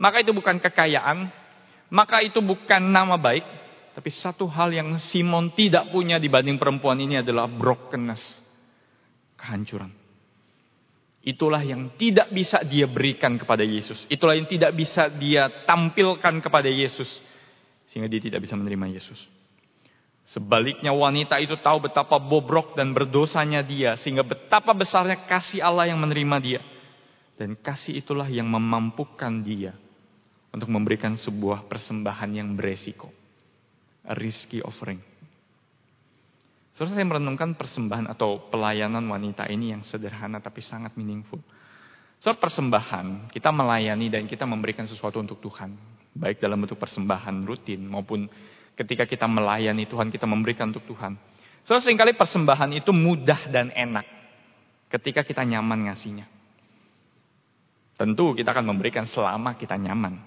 [0.00, 1.28] maka itu bukan kekayaan,
[1.92, 3.44] maka itu bukan nama baik,
[3.92, 8.40] tapi satu hal yang Simon tidak punya dibanding perempuan ini adalah brokenness,
[9.40, 9.88] kehancuran.
[11.20, 14.08] Itulah yang tidak bisa dia berikan kepada Yesus.
[14.08, 17.08] Itulah yang tidak bisa dia tampilkan kepada Yesus.
[17.92, 19.20] Sehingga dia tidak bisa menerima Yesus.
[20.32, 24.00] Sebaliknya wanita itu tahu betapa bobrok dan berdosanya dia.
[24.00, 26.60] Sehingga betapa besarnya kasih Allah yang menerima dia.
[27.36, 29.76] Dan kasih itulah yang memampukan dia.
[30.56, 33.12] Untuk memberikan sebuah persembahan yang beresiko.
[34.08, 35.09] A risky offering.
[36.74, 41.42] Saudara saya merenungkan persembahan atau pelayanan wanita ini yang sederhana tapi sangat meaningful.
[42.20, 45.72] Soal persembahan, kita melayani dan kita memberikan sesuatu untuk Tuhan.
[46.12, 48.28] Baik dalam bentuk persembahan rutin maupun
[48.76, 51.16] ketika kita melayani Tuhan, kita memberikan untuk Tuhan.
[51.64, 54.20] So, sering kali persembahan itu mudah dan enak.
[54.90, 56.26] ketika kita nyaman ngasihnya.
[57.94, 60.18] Tentu kita akan memberikan selama kita nyaman.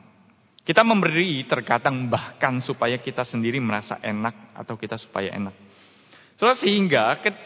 [0.63, 5.51] Kita memberi terkadang bahkan supaya kita sendiri merasa enak atau kita supaya enak.
[6.33, 7.03] Soalnya sehingga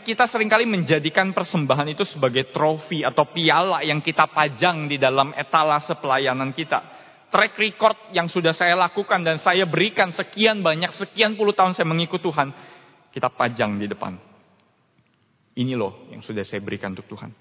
[0.08, 5.36] kita sering kali menjadikan persembahan itu sebagai trofi atau piala yang kita pajang di dalam
[5.36, 6.95] etalase pelayanan kita.
[7.28, 11.84] Track record yang sudah saya lakukan dan saya berikan sekian banyak, sekian puluh tahun saya
[11.84, 12.56] mengikut Tuhan.
[13.12, 14.15] Kita pajang di depan.
[15.58, 17.34] Ini loh yang sudah saya berikan untuk Tuhan.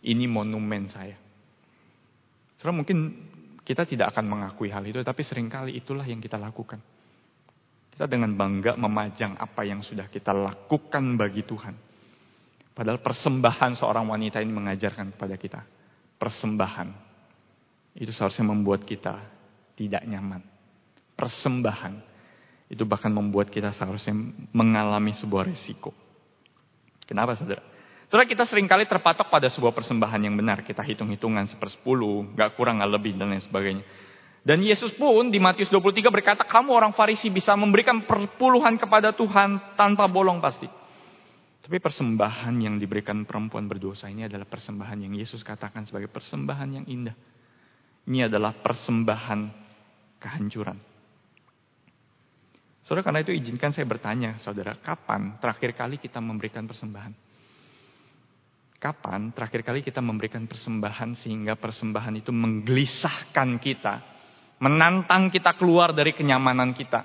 [0.00, 1.20] Ini monumen saya.
[2.56, 2.98] Soalnya mungkin
[3.60, 6.80] kita tidak akan mengakui hal itu, tapi sering kali itulah yang kita lakukan.
[7.98, 11.74] Kita dengan bangga memajang apa yang sudah kita lakukan bagi Tuhan.
[12.70, 15.66] Padahal persembahan seorang wanita ini mengajarkan kepada kita.
[16.14, 16.94] Persembahan.
[17.98, 19.18] Itu seharusnya membuat kita
[19.74, 20.46] tidak nyaman.
[21.18, 21.98] Persembahan.
[22.70, 24.14] Itu bahkan membuat kita seharusnya
[24.54, 25.90] mengalami sebuah risiko.
[27.02, 27.66] Kenapa saudara?
[28.06, 30.62] Saudara kita sering kali terpatok pada sebuah persembahan yang benar.
[30.62, 33.82] Kita hitung-hitungan sepersepuluh, gak kurang, gak lebih, dan lain sebagainya.
[34.46, 39.76] Dan Yesus pun di Matius 23 berkata, kamu orang Farisi bisa memberikan perpuluhan kepada Tuhan
[39.76, 40.70] tanpa bolong pasti.
[41.58, 46.86] Tapi persembahan yang diberikan perempuan berdosa ini adalah persembahan yang Yesus katakan sebagai persembahan yang
[46.88, 47.16] indah.
[48.08, 49.40] Ini adalah persembahan
[50.16, 50.78] kehancuran.
[52.80, 57.12] Saudara, karena itu izinkan saya bertanya, saudara, kapan terakhir kali kita memberikan persembahan?
[58.80, 64.17] Kapan terakhir kali kita memberikan persembahan sehingga persembahan itu menggelisahkan kita,
[64.58, 67.02] menantang kita keluar dari kenyamanan kita?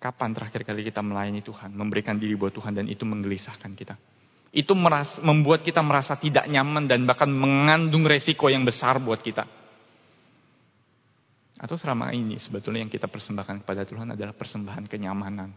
[0.00, 3.94] Kapan terakhir kali kita melayani Tuhan, memberikan diri buat Tuhan dan itu menggelisahkan kita?
[4.50, 9.46] Itu merasa, membuat kita merasa tidak nyaman dan bahkan mengandung resiko yang besar buat kita.
[11.60, 15.52] Atau selama ini sebetulnya yang kita persembahkan kepada Tuhan adalah persembahan kenyamanan.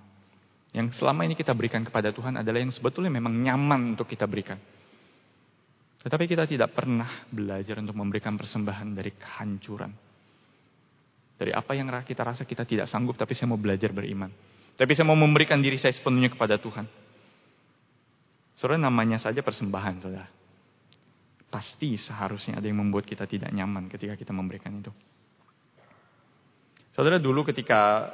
[0.76, 4.60] Yang selama ini kita berikan kepada Tuhan adalah yang sebetulnya memang nyaman untuk kita berikan.
[6.04, 10.13] Tetapi kita tidak pernah belajar untuk memberikan persembahan dari kehancuran.
[11.34, 14.30] Dari apa yang kita rasa kita tidak sanggup, tapi saya mau belajar beriman.
[14.74, 16.86] Tapi saya mau memberikan diri saya sepenuhnya kepada Tuhan.
[18.54, 20.30] Saudara namanya saja persembahan, saudara.
[21.50, 24.94] Pasti seharusnya ada yang membuat kita tidak nyaman ketika kita memberikan itu.
[26.94, 28.14] Saudara dulu ketika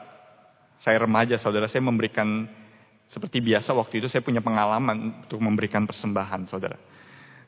[0.79, 2.47] saya remaja, saudara saya memberikan
[3.11, 6.79] seperti biasa waktu itu saya punya pengalaman untuk memberikan persembahan, saudara.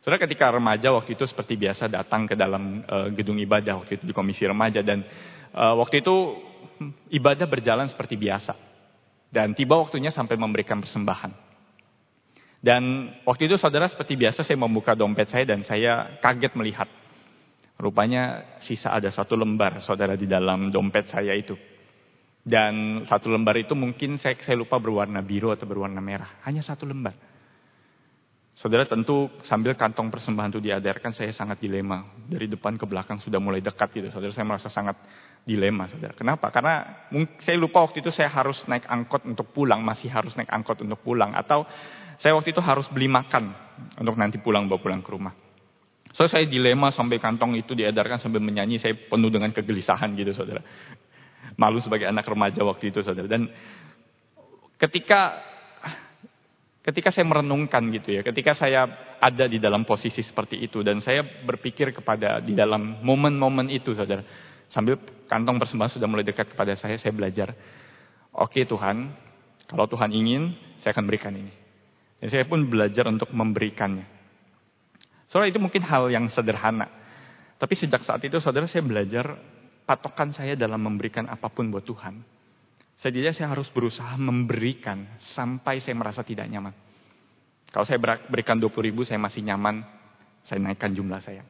[0.02, 4.10] Saudara ketika remaja waktu itu seperti biasa datang ke dalam uh, gedung ibadah waktu itu
[4.10, 5.06] di komisi remaja dan
[5.56, 6.16] uh, waktu itu
[7.14, 8.54] ibadah berjalan seperti biasa.
[9.32, 11.32] Dan tiba waktunya sampai memberikan persembahan.
[12.62, 16.86] Dan waktu itu saudara seperti biasa saya membuka dompet saya dan saya kaget melihat
[17.82, 21.58] Rupanya sisa ada satu lembar saudara di dalam dompet saya itu.
[22.46, 26.30] Dan satu lembar itu mungkin saya, saya lupa berwarna biru atau berwarna merah.
[26.46, 27.18] Hanya satu lembar.
[28.54, 32.06] Saudara tentu sambil kantong persembahan itu diadarkan saya sangat dilema.
[32.30, 34.14] Dari depan ke belakang sudah mulai dekat gitu.
[34.14, 35.02] Saudara saya merasa sangat
[35.42, 36.14] dilema saudara.
[36.14, 36.54] Kenapa?
[36.54, 37.08] Karena
[37.42, 39.82] saya lupa waktu itu saya harus naik angkot untuk pulang.
[39.82, 41.34] Masih harus naik angkot untuk pulang.
[41.34, 41.66] Atau
[42.22, 43.50] saya waktu itu harus beli makan
[43.98, 45.34] untuk nanti pulang bawa pulang ke rumah.
[46.12, 50.60] So saya dilema sampai kantong itu diedarkan sambil menyanyi, saya penuh dengan kegelisahan gitu saudara.
[51.56, 53.32] Malu sebagai anak remaja waktu itu saudara.
[53.32, 53.48] Dan
[54.76, 55.40] ketika
[56.82, 58.86] ketika saya merenungkan gitu ya, ketika saya
[59.22, 64.51] ada di dalam posisi seperti itu dan saya berpikir kepada di dalam momen-momen itu saudara.
[64.72, 64.96] Sambil
[65.28, 67.52] kantong persembahan sudah mulai dekat kepada saya, saya belajar.
[68.32, 69.12] Oke Tuhan,
[69.68, 71.52] kalau Tuhan ingin, saya akan berikan ini.
[72.24, 74.08] Dan saya pun belajar untuk memberikannya.
[75.28, 76.88] Saudara itu mungkin hal yang sederhana.
[77.60, 79.36] Tapi sejak saat itu saudara saya belajar
[79.84, 82.24] patokan saya dalam memberikan apa pun buat Tuhan.
[83.00, 86.74] Setidaknya saya harus berusaha memberikan sampai saya merasa tidak nyaman.
[87.72, 89.84] Kalau saya berikan 20 ribu saya masih nyaman,
[90.44, 91.42] saya naikkan jumlah saya.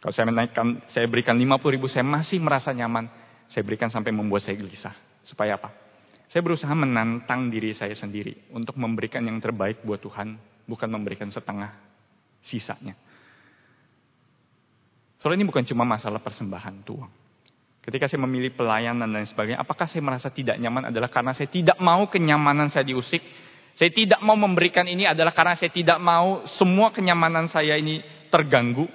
[0.00, 3.08] Kalau saya menaikkan, saya berikan 50 ribu saya masih merasa nyaman,
[3.48, 4.94] saya berikan sampai membuat saya gelisah.
[5.26, 5.72] Supaya apa?
[6.26, 11.70] Saya berusaha menantang diri saya sendiri untuk memberikan yang terbaik buat Tuhan, bukan memberikan setengah
[12.42, 12.94] sisanya.
[15.22, 17.10] Soalnya ini bukan cuma masalah persembahan tuang.
[17.86, 21.78] Ketika saya memilih pelayanan dan sebagainya, apakah saya merasa tidak nyaman adalah karena saya tidak
[21.78, 23.22] mau kenyamanan saya diusik.
[23.78, 28.90] Saya tidak mau memberikan ini adalah karena saya tidak mau semua kenyamanan saya ini terganggu.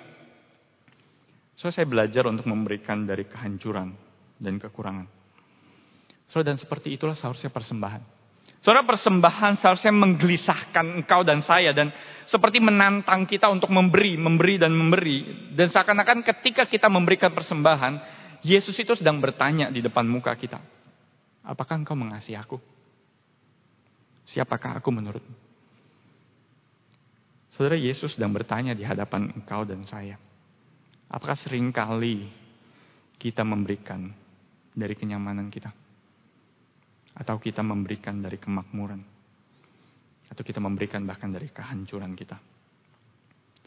[1.62, 3.94] So saya belajar untuk memberikan dari kehancuran
[4.42, 5.06] dan kekurangan.
[6.26, 8.02] So dan seperti itulah seharusnya persembahan.
[8.66, 11.94] Saudara persembahan seharusnya menggelisahkan engkau dan saya dan
[12.26, 15.54] seperti menantang kita untuk memberi, memberi dan memberi.
[15.54, 18.02] Dan seakan-akan ketika kita memberikan persembahan,
[18.42, 20.58] Yesus itu sedang bertanya di depan muka kita.
[21.46, 22.58] Apakah engkau mengasihi aku?
[24.26, 25.38] Siapakah aku menurutmu?
[27.54, 30.18] Saudara Yesus sedang bertanya di hadapan engkau dan saya.
[31.12, 32.24] Apakah sering kali
[33.20, 34.08] kita memberikan
[34.72, 35.68] dari kenyamanan kita?
[37.12, 39.04] Atau kita memberikan dari kemakmuran?
[40.32, 42.40] Atau kita memberikan bahkan dari kehancuran kita?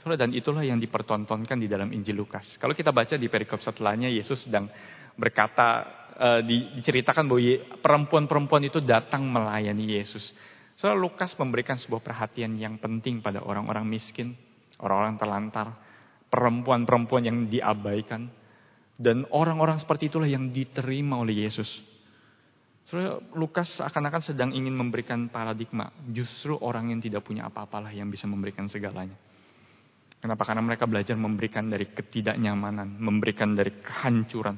[0.00, 2.57] Saudara, dan itulah yang dipertontonkan di dalam Injil Lukas.
[2.57, 4.64] Kalau kita baca di perikop setelahnya, Yesus sedang
[5.12, 5.68] berkata,
[6.16, 7.40] uh, diceritakan bahwa
[7.85, 10.33] perempuan-perempuan itu datang melayani Yesus.
[10.80, 14.33] Saudara, Lukas memberikan sebuah perhatian yang penting pada orang-orang miskin,
[14.80, 15.84] orang-orang terlantar,
[16.35, 18.27] perempuan-perempuan yang diabaikan.
[18.99, 21.70] Dan orang-orang seperti itulah yang diterima oleh Yesus.
[22.90, 25.94] Soalnya Lukas seakan-akan sedang ingin memberikan paradigma.
[26.11, 29.14] Justru orang yang tidak punya apa-apalah yang bisa memberikan segalanya.
[30.18, 30.42] Kenapa?
[30.42, 34.57] Karena mereka belajar memberikan dari ketidaknyamanan, memberikan dari kehancuran.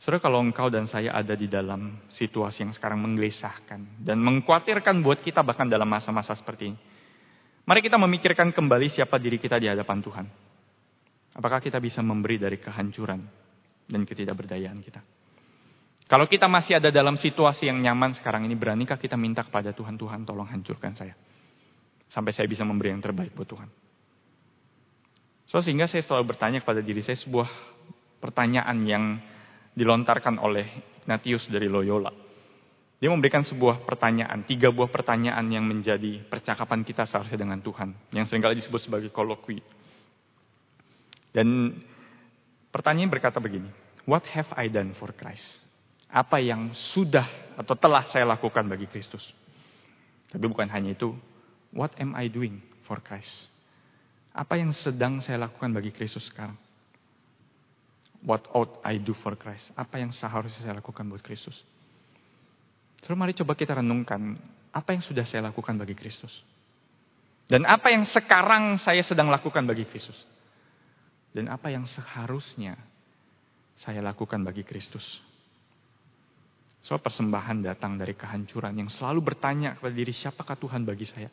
[0.00, 5.20] Saudara kalau engkau dan saya ada di dalam situasi yang sekarang menggelisahkan dan mengkhawatirkan buat
[5.20, 6.78] kita bahkan dalam masa-masa seperti ini.
[7.70, 10.26] Mari kita memikirkan kembali siapa diri kita di hadapan Tuhan.
[11.38, 13.22] Apakah kita bisa memberi dari kehancuran
[13.86, 14.98] dan ketidakberdayaan kita?
[16.10, 19.94] Kalau kita masih ada dalam situasi yang nyaman sekarang ini, beranikah kita minta kepada Tuhan,
[19.94, 21.14] Tuhan tolong hancurkan saya.
[22.10, 23.70] Sampai saya bisa memberi yang terbaik buat Tuhan.
[25.46, 27.46] So, sehingga saya selalu bertanya kepada diri saya sebuah
[28.18, 29.22] pertanyaan yang
[29.78, 30.66] dilontarkan oleh
[31.06, 32.10] Ignatius dari Loyola.
[33.00, 37.96] Dia memberikan sebuah pertanyaan, tiga buah pertanyaan yang menjadi percakapan kita seharusnya dengan Tuhan.
[38.12, 39.64] Yang sering kali disebut sebagai kolokwi.
[41.32, 41.80] Dan
[42.68, 43.72] pertanyaan berkata begini,
[44.04, 45.70] What have I done for Christ?
[46.10, 49.22] apa yang sudah atau telah saya lakukan bagi Kristus.
[50.30, 51.14] Tapi bukan hanya itu,
[51.70, 53.46] what am I doing for Christ?
[54.34, 56.58] Apa yang sedang saya lakukan bagi Kristus sekarang?
[58.20, 59.74] What ought I do for Christ?
[59.74, 61.56] Apa yang seharusnya saya lakukan buat Kristus?
[63.00, 64.36] Terus mari coba kita renungkan,
[64.70, 66.32] apa yang sudah saya lakukan bagi Kristus?
[67.50, 70.14] Dan apa yang sekarang saya sedang lakukan bagi Kristus?
[71.34, 72.78] Dan apa yang seharusnya
[73.74, 75.18] saya lakukan bagi Kristus?
[76.80, 81.28] Soal persembahan datang dari kehancuran yang selalu bertanya kepada diri siapakah Tuhan bagi saya.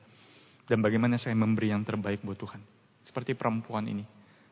[0.68, 2.60] Dan bagaimana saya memberi yang terbaik buat Tuhan.
[3.08, 4.04] Seperti perempuan ini.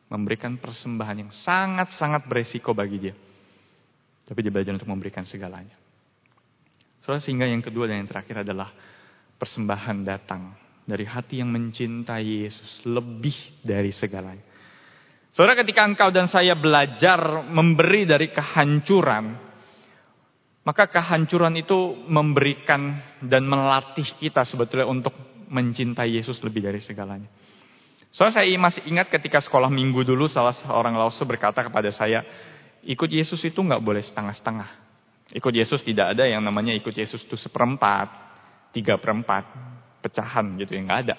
[0.06, 3.14] Memberikan persembahan yang sangat-sangat beresiko bagi dia.
[4.24, 5.85] Tapi dia belajar untuk memberikan segalanya.
[7.00, 8.72] Soalnya sehingga yang kedua dan yang terakhir adalah
[9.36, 10.56] persembahan datang
[10.86, 14.44] dari hati yang mencintai Yesus lebih dari segalanya.
[15.36, 19.36] Saudara ketika engkau dan saya belajar memberi dari kehancuran,
[20.64, 25.12] maka kehancuran itu memberikan dan melatih kita sebetulnya untuk
[25.52, 27.28] mencintai Yesus lebih dari segalanya.
[28.16, 32.24] Soalnya saya masih ingat ketika sekolah minggu dulu salah seorang lause berkata kepada saya,
[32.80, 34.85] ikut Yesus itu nggak boleh setengah-setengah.
[35.34, 38.06] Ikut Yesus tidak ada yang namanya ikut Yesus itu seperempat,
[38.70, 39.42] tiga perempat,
[40.04, 41.16] pecahan gitu ya nggak ada.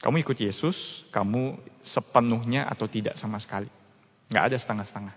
[0.00, 3.68] Kamu ikut Yesus, kamu sepenuhnya atau tidak sama sekali.
[4.28, 5.14] Nggak ada setengah-setengah.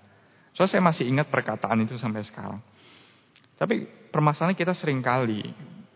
[0.56, 2.60] Soalnya saya masih ingat perkataan itu sampai sekarang.
[3.56, 5.44] Tapi permasalahan kita sering kali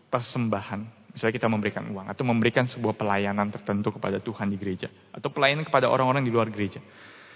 [0.08, 1.12] persembahan.
[1.12, 4.88] Misalnya kita memberikan uang atau memberikan sebuah pelayanan tertentu kepada Tuhan di gereja.
[5.12, 6.80] Atau pelayanan kepada orang-orang di luar gereja.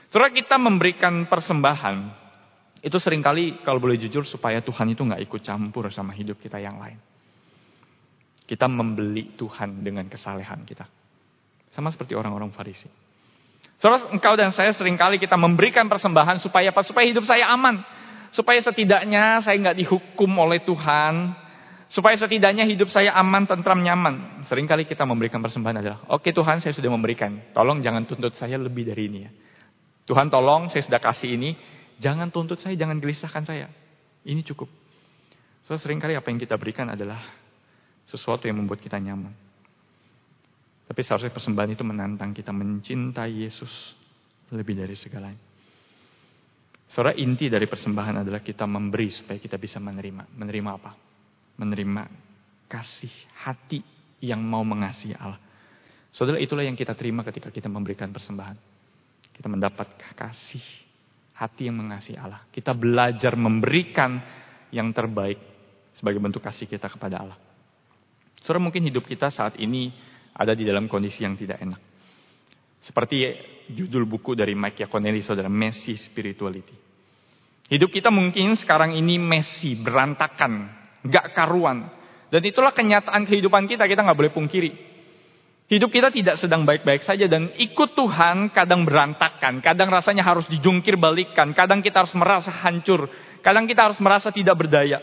[0.08, 2.21] Setelah kita memberikan persembahan,
[2.83, 6.59] itu sering kali kalau boleh jujur supaya Tuhan itu nggak ikut campur sama hidup kita
[6.59, 6.99] yang lain.
[8.42, 10.90] Kita membeli Tuhan dengan kesalehan kita.
[11.71, 12.90] Sama seperti orang-orang Farisi.
[13.79, 16.83] Saudara, engkau dan saya sering kali kita memberikan persembahan supaya apa?
[16.83, 17.87] Supaya hidup saya aman.
[18.35, 21.38] Supaya setidaknya saya nggak dihukum oleh Tuhan.
[21.87, 24.42] Supaya setidaknya hidup saya aman, tentram, nyaman.
[24.51, 27.55] Seringkali kita memberikan persembahan adalah, oke okay, Tuhan saya sudah memberikan.
[27.55, 29.31] Tolong jangan tuntut saya lebih dari ini ya.
[30.03, 31.55] Tuhan tolong saya sudah kasih ini.
[32.02, 33.70] Jangan tuntut saya, jangan gelisahkan saya.
[34.26, 34.66] Ini cukup.
[35.62, 37.22] So sering kali apa yang kita berikan adalah
[38.10, 39.30] sesuatu yang membuat kita nyaman.
[40.90, 43.94] Tapi seharusnya persembahan itu menantang kita mencintai Yesus
[44.50, 45.40] lebih dari segalanya.
[46.90, 50.28] Saudara inti dari persembahan adalah kita memberi supaya kita bisa menerima.
[50.36, 50.92] Menerima apa?
[51.56, 52.02] Menerima
[52.68, 53.08] kasih
[53.46, 53.80] hati
[54.20, 55.40] yang mau mengasihi Allah.
[56.12, 58.58] Saudara itulah yang kita terima ketika kita memberikan persembahan.
[59.32, 60.60] Kita mendapat kasih
[61.37, 62.45] hati yang mengasihi Allah.
[62.49, 64.20] Kita belajar memberikan
[64.72, 65.39] yang terbaik
[65.97, 67.39] sebagai bentuk kasih kita kepada Allah.
[68.43, 69.93] Saudara mungkin hidup kita saat ini
[70.35, 71.80] ada di dalam kondisi yang tidak enak.
[72.83, 73.22] Seperti
[73.70, 76.74] judul buku dari Mike Yaconelli, saudara, Messi Spirituality.
[77.70, 80.68] Hidup kita mungkin sekarang ini messy, berantakan,
[81.07, 81.89] gak karuan.
[82.28, 84.91] Dan itulah kenyataan kehidupan kita, kita gak boleh pungkiri.
[85.73, 91.01] Hidup kita tidak sedang baik-baik saja dan ikut Tuhan kadang berantakan, kadang rasanya harus dijungkir
[91.01, 93.09] balikan, kadang kita harus merasa hancur,
[93.41, 95.01] kadang kita harus merasa tidak berdaya.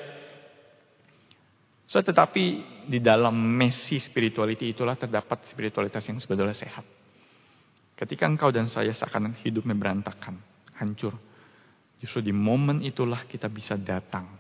[1.89, 6.85] So, tetapi di dalam messy spirituality itulah terdapat spiritualitas yang sebetulnya sehat.
[7.97, 10.37] Ketika engkau dan saya seakan hidupnya berantakan,
[10.77, 11.17] hancur.
[11.97, 14.37] Justru di momen itulah kita bisa datang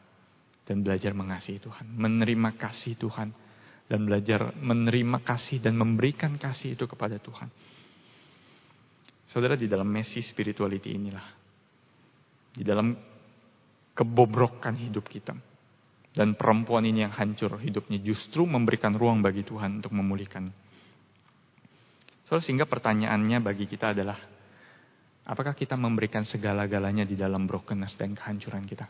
[0.61, 1.89] dan belajar mengasihi Tuhan.
[1.89, 3.48] Menerima kasih Tuhan.
[3.89, 7.49] Dan belajar menerima kasih dan memberikan kasih itu kepada Tuhan.
[9.25, 11.25] Saudara di dalam messy spirituality inilah.
[12.53, 12.93] Di dalam
[13.97, 15.33] kebobrokan hidup kita
[16.09, 20.49] dan perempuan ini yang hancur hidupnya justru memberikan ruang bagi Tuhan untuk memulihkan.
[22.25, 24.17] So, sehingga pertanyaannya bagi kita adalah,
[25.25, 28.85] apakah kita memberikan segala-galanya di dalam brokenness dan kehancuran kita?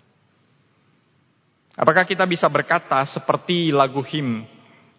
[1.80, 4.43] Apakah kita bisa berkata seperti lagu him,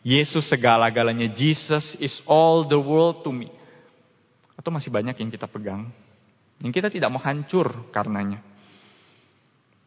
[0.00, 3.52] Yesus segala-galanya, Jesus is all the world to me.
[4.56, 5.92] Atau masih banyak yang kita pegang,
[6.60, 8.40] yang kita tidak mau hancur karenanya.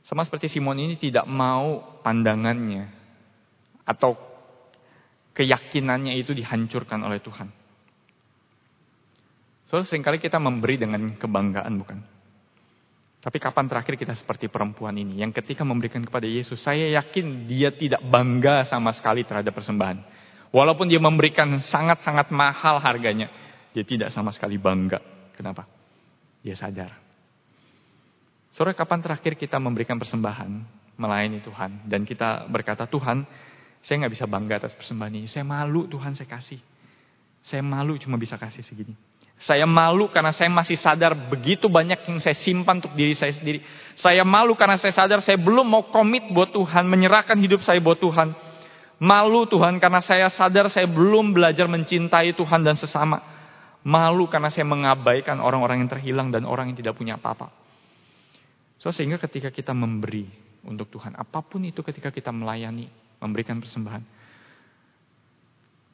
[0.05, 2.91] Sama seperti Simon ini tidak mau pandangannya
[3.88, 4.14] atau
[5.34, 7.49] keyakinannya itu dihancurkan oleh Tuhan.
[9.66, 12.12] Soalnya sering kali kita memberi dengan kebanggaan bukan?
[13.24, 17.71] Tapi kapan terakhir kita seperti perempuan ini yang ketika memberikan kepada Yesus, saya yakin dia
[17.71, 20.03] tidak bangga sama sekali terhadap persembahan.
[20.51, 23.32] Walaupun dia memberikan sangat-sangat mahal harganya,
[23.71, 24.99] dia tidak sama sekali bangga.
[25.34, 25.63] Kenapa?
[26.43, 27.03] Dia sadar
[28.53, 30.51] Sore kapan terakhir kita memberikan persembahan,
[31.01, 33.26] melayani Tuhan, dan kita berkata, Tuhan,
[33.82, 35.26] saya nggak bisa bangga atas persembahan ini.
[35.26, 36.61] Saya malu Tuhan saya kasih.
[37.41, 38.93] Saya malu cuma bisa kasih segini.
[39.43, 43.59] Saya malu karena saya masih sadar begitu banyak yang saya simpan untuk diri saya sendiri.
[43.99, 47.99] Saya malu karena saya sadar saya belum mau komit buat Tuhan, menyerahkan hidup saya buat
[47.99, 48.31] Tuhan.
[49.03, 53.19] Malu Tuhan karena saya sadar saya belum belajar mencintai Tuhan dan sesama.
[53.83, 57.51] Malu karena saya mengabaikan orang-orang yang terhilang dan orang yang tidak punya apa-apa.
[58.79, 60.23] So, sehingga ketika kita memberi
[60.63, 62.87] untuk Tuhan, apa pun itu ketika kita melayani,
[63.19, 64.03] memberikan persembahan.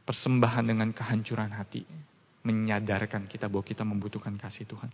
[0.05, 1.81] Persembahan dengan kehancuran hati,
[2.43, 4.91] menyadarkan kita bahwa kita membutuhkan kasih Tuhan.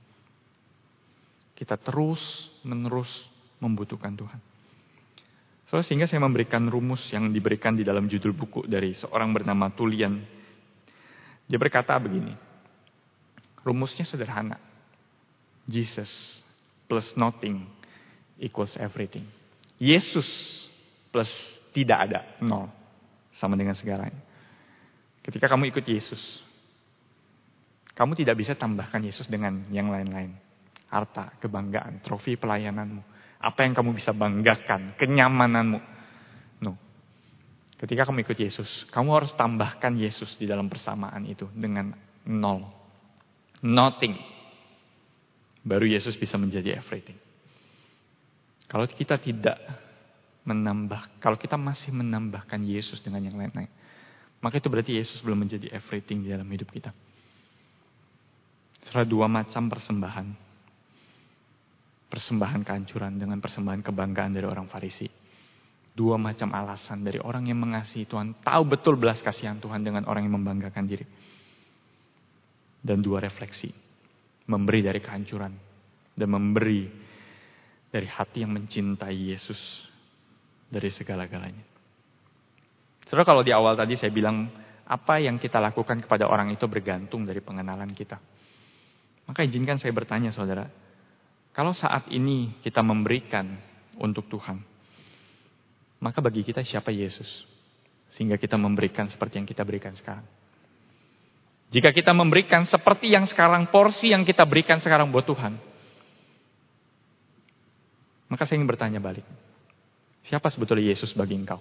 [1.56, 3.30] Kita terus menerus
[3.64, 4.42] membutuhkan Tuhan.
[5.66, 10.22] So, sehingga saya memberikan rumus yang diberikan di dalam judul buku dari seorang bernama Tulian.
[11.50, 12.34] Dia berkata begini,
[13.66, 14.62] rumusnya sederhana.
[15.66, 16.42] Jesus
[16.86, 17.66] plus nothing
[18.38, 19.26] equals everything.
[19.82, 20.30] Yesus
[21.10, 21.30] plus
[21.74, 22.70] tidak ada, nol.
[23.36, 24.22] Sama dengan segalanya.
[25.26, 26.45] Ketika kamu ikut Yesus,
[27.96, 30.36] kamu tidak bisa tambahkan Yesus dengan yang lain-lain.
[30.92, 33.02] Harta, kebanggaan, trofi pelayananmu.
[33.40, 35.80] Apa yang kamu bisa banggakan, kenyamananmu.
[36.60, 36.76] No.
[37.80, 41.96] Ketika kamu ikut Yesus, kamu harus tambahkan Yesus di dalam persamaan itu dengan
[42.28, 42.68] nol.
[43.64, 44.20] Nothing.
[45.64, 47.18] Baru Yesus bisa menjadi everything.
[48.68, 49.56] Kalau kita tidak
[50.44, 53.72] menambah, kalau kita masih menambahkan Yesus dengan yang lain-lain,
[54.44, 56.92] maka itu berarti Yesus belum menjadi everything di dalam hidup kita.
[58.86, 60.28] Setelah dua macam persembahan.
[62.06, 65.10] Persembahan kehancuran dengan persembahan kebanggaan dari orang Farisi.
[65.96, 70.28] Dua macam alasan dari orang yang mengasihi Tuhan, tahu betul belas kasihan Tuhan dengan orang
[70.28, 71.08] yang membanggakan diri.
[72.86, 73.74] Dan dua refleksi.
[74.46, 75.54] Memberi dari kehancuran.
[76.14, 76.86] Dan memberi
[77.90, 79.88] dari hati yang mencintai Yesus
[80.70, 81.64] dari segala-galanya.
[83.08, 84.50] Saudara kalau di awal tadi saya bilang
[84.86, 88.20] apa yang kita lakukan kepada orang itu bergantung dari pengenalan kita.
[89.26, 90.70] Maka izinkan saya bertanya saudara,
[91.56, 93.58] kalau saat ini kita memberikan
[93.98, 94.62] untuk Tuhan,
[96.04, 97.48] maka bagi kita siapa Yesus?
[98.14, 100.24] Sehingga kita memberikan seperti yang kita berikan sekarang.
[101.74, 105.58] Jika kita memberikan seperti yang sekarang, porsi yang kita berikan sekarang buat Tuhan,
[108.30, 109.26] maka saya ingin bertanya balik.
[110.26, 111.60] Siapa sebetulnya Yesus bagi engkau?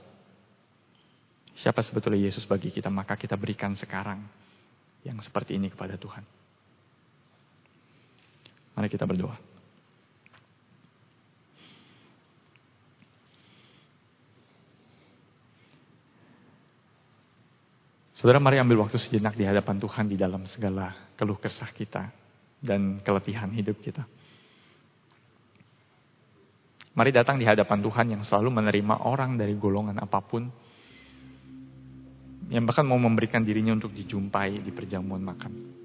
[1.54, 2.92] Siapa sebetulnya Yesus bagi kita?
[2.92, 4.20] Maka kita berikan sekarang
[5.06, 6.43] yang seperti ini kepada Tuhan.
[8.74, 9.54] Mari kita berdoa.
[18.24, 22.08] Saudara, mari ambil waktu sejenak di hadapan Tuhan di dalam segala keluh kesah kita
[22.56, 24.00] dan keletihan hidup kita.
[26.94, 30.46] Mari datang di hadapan Tuhan yang selalu menerima orang dari golongan apa pun.
[32.48, 35.83] Yang bahkan mau memberikan dirinya untuk dijumpai di perjamuan makan.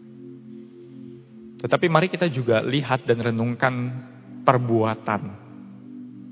[1.60, 3.92] Tetapi mari kita juga lihat dan renungkan
[4.48, 5.22] perbuatan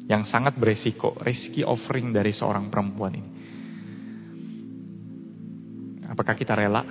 [0.08, 3.32] yang sangat beresiko, risky offering dari seorang perempuan ini.
[6.08, 6.84] Apakah kita rela?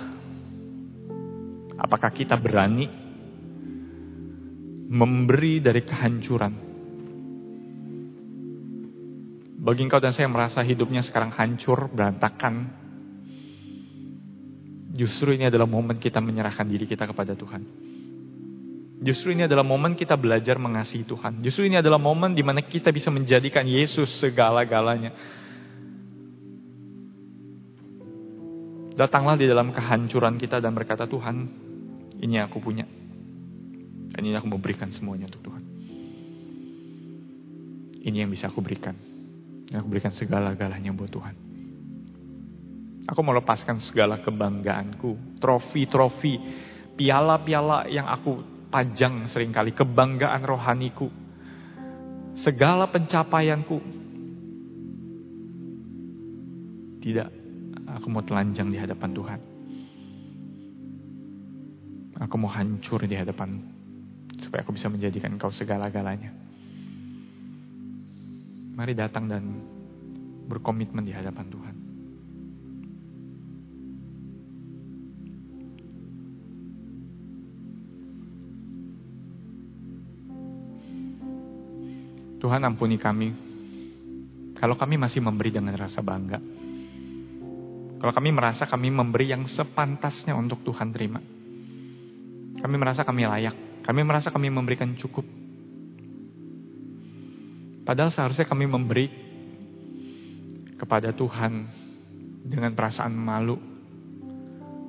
[1.81, 2.85] Apakah kita berani
[4.87, 6.53] memberi dari kehancuran?
[9.57, 12.69] Bagi engkau dan saya merasa hidupnya sekarang hancur, berantakan.
[14.93, 17.86] Justru ini adalah momen kita menyerahkan diri kita kepada Tuhan.
[18.97, 21.45] Justru ini adalah momen kita belajar mengasihi Tuhan.
[21.45, 25.13] Justru ini adalah momen di mana kita bisa menjadikan Yesus segala-galanya.
[28.97, 31.45] Datanglah di dalam kehancuran kita dan berkata, Tuhan,
[32.17, 32.89] ini aku punya.
[34.17, 35.63] Dan ini aku memberikan semuanya untuk Tuhan.
[38.01, 38.97] Ini yang bisa aku berikan.
[39.69, 41.35] Yang aku berikan segala-galanya buat Tuhan.
[43.05, 45.37] Aku mau lepaskan segala kebanggaanku.
[45.37, 46.41] Trofi-trofi,
[46.97, 49.71] piala-piala yang aku pajang sering kali.
[49.73, 51.09] Kebanggaan rohaniku.
[52.37, 53.77] Segala pencapaianku.
[57.01, 57.29] Tidak,
[57.87, 59.39] aku mau telanjang di hadapan Tuhan.
[62.17, 63.61] Aku mau hancur di hadapan
[64.41, 66.33] supaya aku bisa menjadikan engkau segala-galanya.
[68.77, 69.43] Mari datang dan
[70.45, 71.66] berkomitmen di hadapan Tuhan.
[82.37, 83.29] Tuhan ampuni kami.
[84.57, 86.41] Kalau kami masih memberi dengan rasa bangga.
[87.97, 91.17] Kalau kami merasa kami memberi yang sepantasnya untuk Tuhan terima.
[92.57, 93.85] Kami merasa kami layak.
[93.85, 95.25] Kami merasa kami memberikan cukup.
[97.85, 99.07] Padahal seharusnya kami memberi
[100.77, 101.65] kepada Tuhan
[102.45, 103.57] dengan perasaan malu.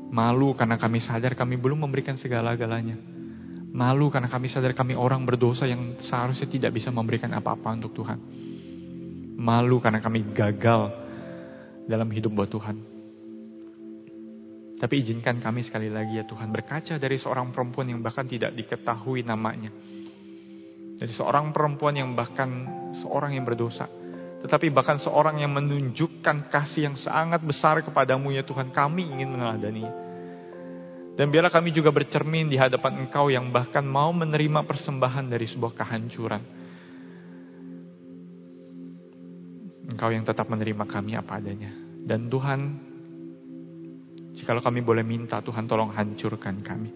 [0.09, 3.18] Malu karena kami sadar kami belum memberikan segala-galanya.
[3.69, 8.19] Malu karena kami sadar kami orang berdosa yang seharusnya tidak bisa memberikan apa-apa untuk Tuhan.
[9.39, 10.91] Malu karena kami gagal
[11.85, 12.77] dalam hidup buat Tuhan.
[14.79, 19.27] Tapi izinkan kami sekali lagi ya Tuhan berkaca dari seorang perempuan yang bahkan tidak diketahui
[19.27, 19.75] namanya
[20.99, 22.67] dari seorang perempuan yang bahkan
[22.99, 23.87] seorang yang berdosa.
[24.39, 28.71] Tetapi bahkan seorang yang menunjukkan kasih yang sangat besar kepadamu ya Tuhan.
[28.71, 30.08] Kami ingin meneladani.
[31.19, 35.75] Dan biarlah kami juga bercermin di hadapan Engkau yang bahkan mau menerima persembahan dari sebuah
[35.75, 36.43] kehancuran.
[39.91, 41.75] Engkau yang tetap menerima kami apa adanya.
[42.07, 42.61] Dan Tuhan,
[44.31, 46.95] jikalau kami boleh minta, Tuhan tolong hancurkan kami.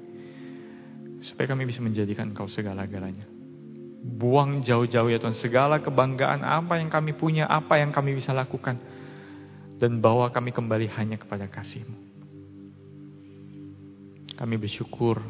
[1.26, 3.26] Supaya kami bisa menjadikan Engkau segala-galanya.
[4.06, 8.78] Buang jauh-jauh ya Tuhan segala kebanggaan apa yang kami punya, apa yang kami bisa lakukan.
[9.82, 12.11] Dan bawa kami kembali hanya kepada kasih-Mu.
[14.42, 15.22] Kami bersyukur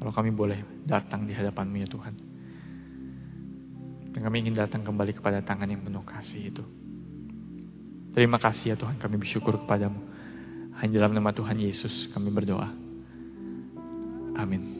[0.00, 2.14] kalau kami boleh datang di hadapan-Mu ya Tuhan.
[4.16, 6.64] Dan kami ingin datang kembali kepada tangan yang penuh kasih itu.
[8.16, 10.00] Terima kasih ya Tuhan kami bersyukur kepadamu.
[10.80, 12.72] Hanya dalam nama Tuhan Yesus kami berdoa.
[14.40, 14.79] Amin.